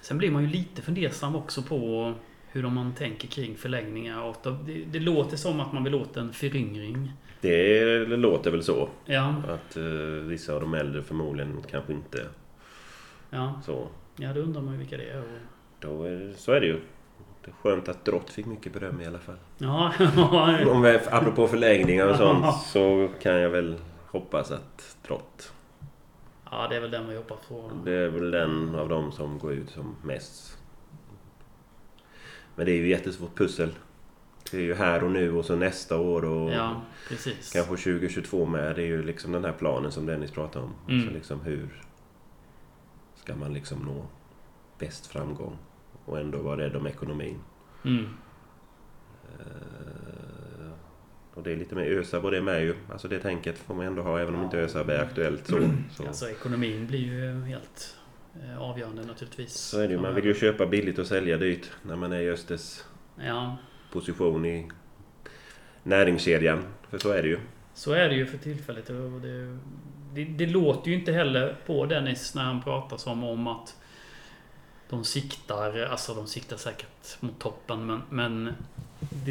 [0.00, 2.14] Sen blir man ju lite fundersam också på
[2.50, 4.34] hur man tänker kring förlängningar.
[4.66, 7.12] Det, det låter som att man vill åt en föryngring.
[7.40, 8.88] Det låter väl så.
[9.04, 9.82] Ja, Att eh,
[10.26, 12.26] vissa av de äldre förmodligen kanske inte
[13.30, 13.60] ja.
[13.64, 13.88] så.
[14.16, 15.18] Ja, då undrar man ju vilka det är.
[15.18, 15.24] Och...
[15.80, 16.80] Då är, så är det ju.
[17.44, 19.36] Det är skönt att Drott fick mycket beröm i alla fall.
[19.58, 19.92] Ja,
[20.70, 23.76] Om vi, apropå förlängningar och sånt så kan jag väl
[24.06, 25.52] hoppas att Drott.
[26.50, 27.70] ja, det är väl den vi hoppas på.
[27.84, 30.58] Det är väl den av dem som går ut som mest.
[32.54, 33.70] Men det är ju jättesvårt pussel.
[34.50, 37.52] Det är ju här och nu och så nästa år och Ja, precis.
[37.52, 38.76] kanske 2022 med.
[38.76, 40.74] Det är ju liksom den här planen som Dennis pratade om.
[40.88, 41.06] Mm.
[41.06, 41.82] Så liksom hur
[43.14, 44.06] ska man liksom nå
[44.78, 45.58] bäst framgång?
[46.08, 47.38] och ändå vara rädd om ekonomin.
[47.84, 48.06] Mm.
[49.38, 50.70] Eh,
[51.34, 52.74] och det är lite mer ÖSAB och det med ju.
[52.92, 55.70] Alltså det tänket får man ändå ha även om inte ÖSAB är aktuellt så.
[55.92, 57.96] Så, Alltså ekonomin blir ju helt
[58.44, 59.52] eh, avgörande naturligtvis.
[59.54, 60.00] så är det ju.
[60.00, 62.80] Man vill ju köpa billigt och sälja dyrt när man är i Östers
[63.16, 63.56] Ja,
[63.98, 64.68] position i
[65.82, 66.64] näringskedjan.
[66.90, 67.38] För så är det ju.
[67.74, 68.86] så är det ju för tillfället.
[68.86, 69.58] Det,
[70.14, 73.76] det, det låter ju inte heller på Dennis när han pratar som om att
[74.90, 78.54] de siktar, alltså de siktar säkert mot toppen men, men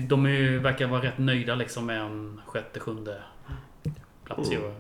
[0.08, 3.22] de är ju, verkar vara rätt nöjda liksom med en sjätte, sjunde
[4.26, 4.72] plats Mm.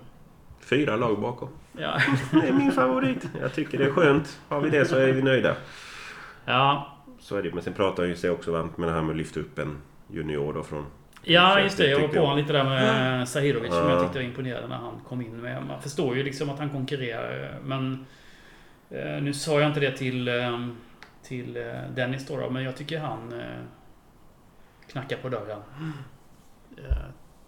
[0.59, 1.49] Fyra lag bakom.
[1.77, 2.01] Ja.
[2.31, 3.29] Det är min favorit.
[3.41, 4.39] Jag tycker det är skönt.
[4.47, 5.55] Har vi det så är vi nöjda.
[6.45, 7.53] ja, Så är det.
[7.53, 9.59] Men sen pratar han ju sig också varmt med det här med att lyfta upp
[9.59, 9.77] en
[10.11, 10.85] junior då från...
[11.23, 11.87] Ja, just det.
[11.89, 13.89] Jag var på honom lite där med Sahirovic som Ja.
[13.91, 15.65] jag tyckte var imponerande när han kom in med.
[15.67, 17.59] Man förstår ju liksom att han konkurrerar.
[17.63, 18.05] Men
[18.89, 20.67] eh, nu sa jag inte det till, eh,
[21.23, 21.63] till eh,
[21.95, 23.33] Dennis då, då, men jag tycker han
[24.91, 25.59] knackar på dörren.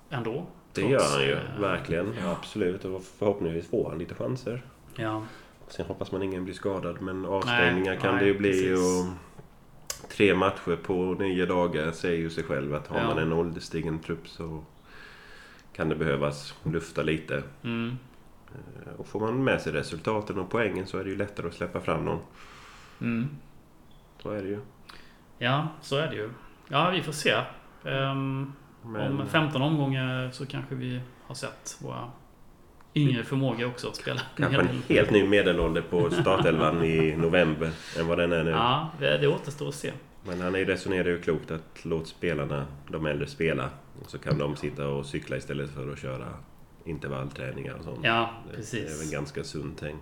[0.10, 0.46] Ändå.
[0.74, 1.38] Det gör han ju.
[1.60, 2.14] Verkligen.
[2.24, 2.32] ja.
[2.32, 2.86] Absolut.
[2.86, 4.62] Och förhoppningsvis får han lite chanser.
[4.96, 5.24] Ja.
[5.68, 7.02] Sen hoppas man ingen blir skadad.
[7.02, 8.50] Men avstängningar Nej, kan nej, det ju bli.
[8.52, 8.78] precis.
[8.78, 9.06] Och
[10.10, 13.08] tre matcher på nio dagar säger ju sig själv att har Ja.
[13.08, 14.64] man en ålderstigen trupp så
[15.74, 17.44] kan det behövas lufta lite.
[17.64, 17.98] Mm.
[18.48, 21.54] Eh, Och får man med sig resultaten och poängen så är det ju lättare att
[21.54, 22.20] släppa fram någon.
[23.02, 23.30] Mm.
[24.22, 24.60] Så är det ju.
[25.38, 26.30] Ja, så är det ju.
[26.68, 27.36] Ja, vi får se.
[27.86, 28.54] Ehm,
[28.86, 32.12] Men Om 15 omgångar så kanske vi har sett våra
[32.96, 34.22] yngre förmågor också att spela.
[34.38, 37.70] kanske en helt ny medelålder på startelvan i november
[38.00, 38.52] än vad den är nu.
[38.52, 39.92] Ja, det, återstår att se.
[40.26, 43.70] Men han resonerar ju klokt att låt spelarna, de äldre, spela.
[44.04, 46.28] Och så kan de sitta och cykla istället för att köra
[46.86, 48.00] intervallträningar och sånt.
[48.04, 49.02] Ja, Det är precis.
[49.06, 50.02] väl ganska sunt tänk.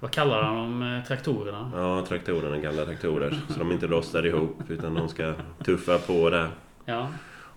[0.00, 0.82] Vad kallar han dem?
[0.82, 1.72] eh, Traktorerna?
[1.76, 3.40] Ja, traktorerna, gamla traktorer.
[3.48, 5.34] Så de inte rostar ihop utan de ska
[5.64, 6.48] tuffa på där.
[6.84, 7.08] Ja,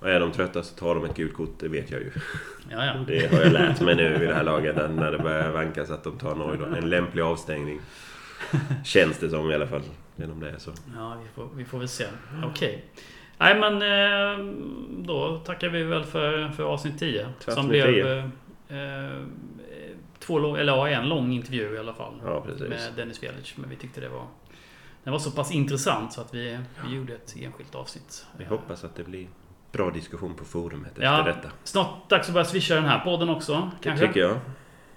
[0.05, 2.11] Och är de trötta så tar de ett gult kort, det vet jag ju.
[2.69, 2.93] ja, ja.
[3.07, 5.89] Det har jag lärt mig nu i det här laget att när det börjar vankas
[5.89, 7.79] att de tar någon, en lämplig avstängning.
[8.83, 9.81] Känns det som i alla fall.
[10.15, 10.71] Genom det så.
[10.95, 12.05] ja vi, får, vi får väl se.
[12.43, 12.85] Okej.
[13.37, 14.45] Nej men eh,
[15.05, 17.27] då tackar vi väl för, för avsnitt 10.
[17.39, 18.17] För Som blev 10.
[18.17, 18.25] eh,
[19.07, 19.21] eh,
[20.19, 22.13] två, lång- eller ja, en lång intervju i alla fall.
[22.25, 22.45] Ja.
[22.59, 23.53] Med Dennis Velic.
[23.57, 24.27] Men vi tyckte det var
[25.03, 28.25] den var så pass intressant så att vi, vi gjorde ett enskilt avsnitt.
[28.37, 29.27] Vi hoppas att det blir
[29.77, 31.23] bra diskussion på forumet efter Ja.
[31.23, 31.49] detta.
[31.63, 33.53] Snart dags att börja swisha den här podden också.
[33.81, 34.07] Det Kanske?
[34.07, 34.37] tycker jag.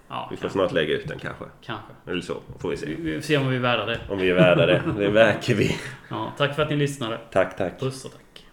[0.09, 0.59] Ja, Vi får kanske.
[0.59, 1.45] snart lägga ut den kanske.
[1.63, 1.93] kanske.
[2.07, 2.87] Eller så, får vi se.
[2.99, 4.01] vi får se om vi är värda det.
[4.09, 4.83] Om vi är värda det.
[4.99, 5.77] Det verkar vi.
[6.11, 7.19] Ja, tack för att ni lyssnade.
[7.33, 7.81] Tack, tack.
[7.81, 8.45] Puss och tack.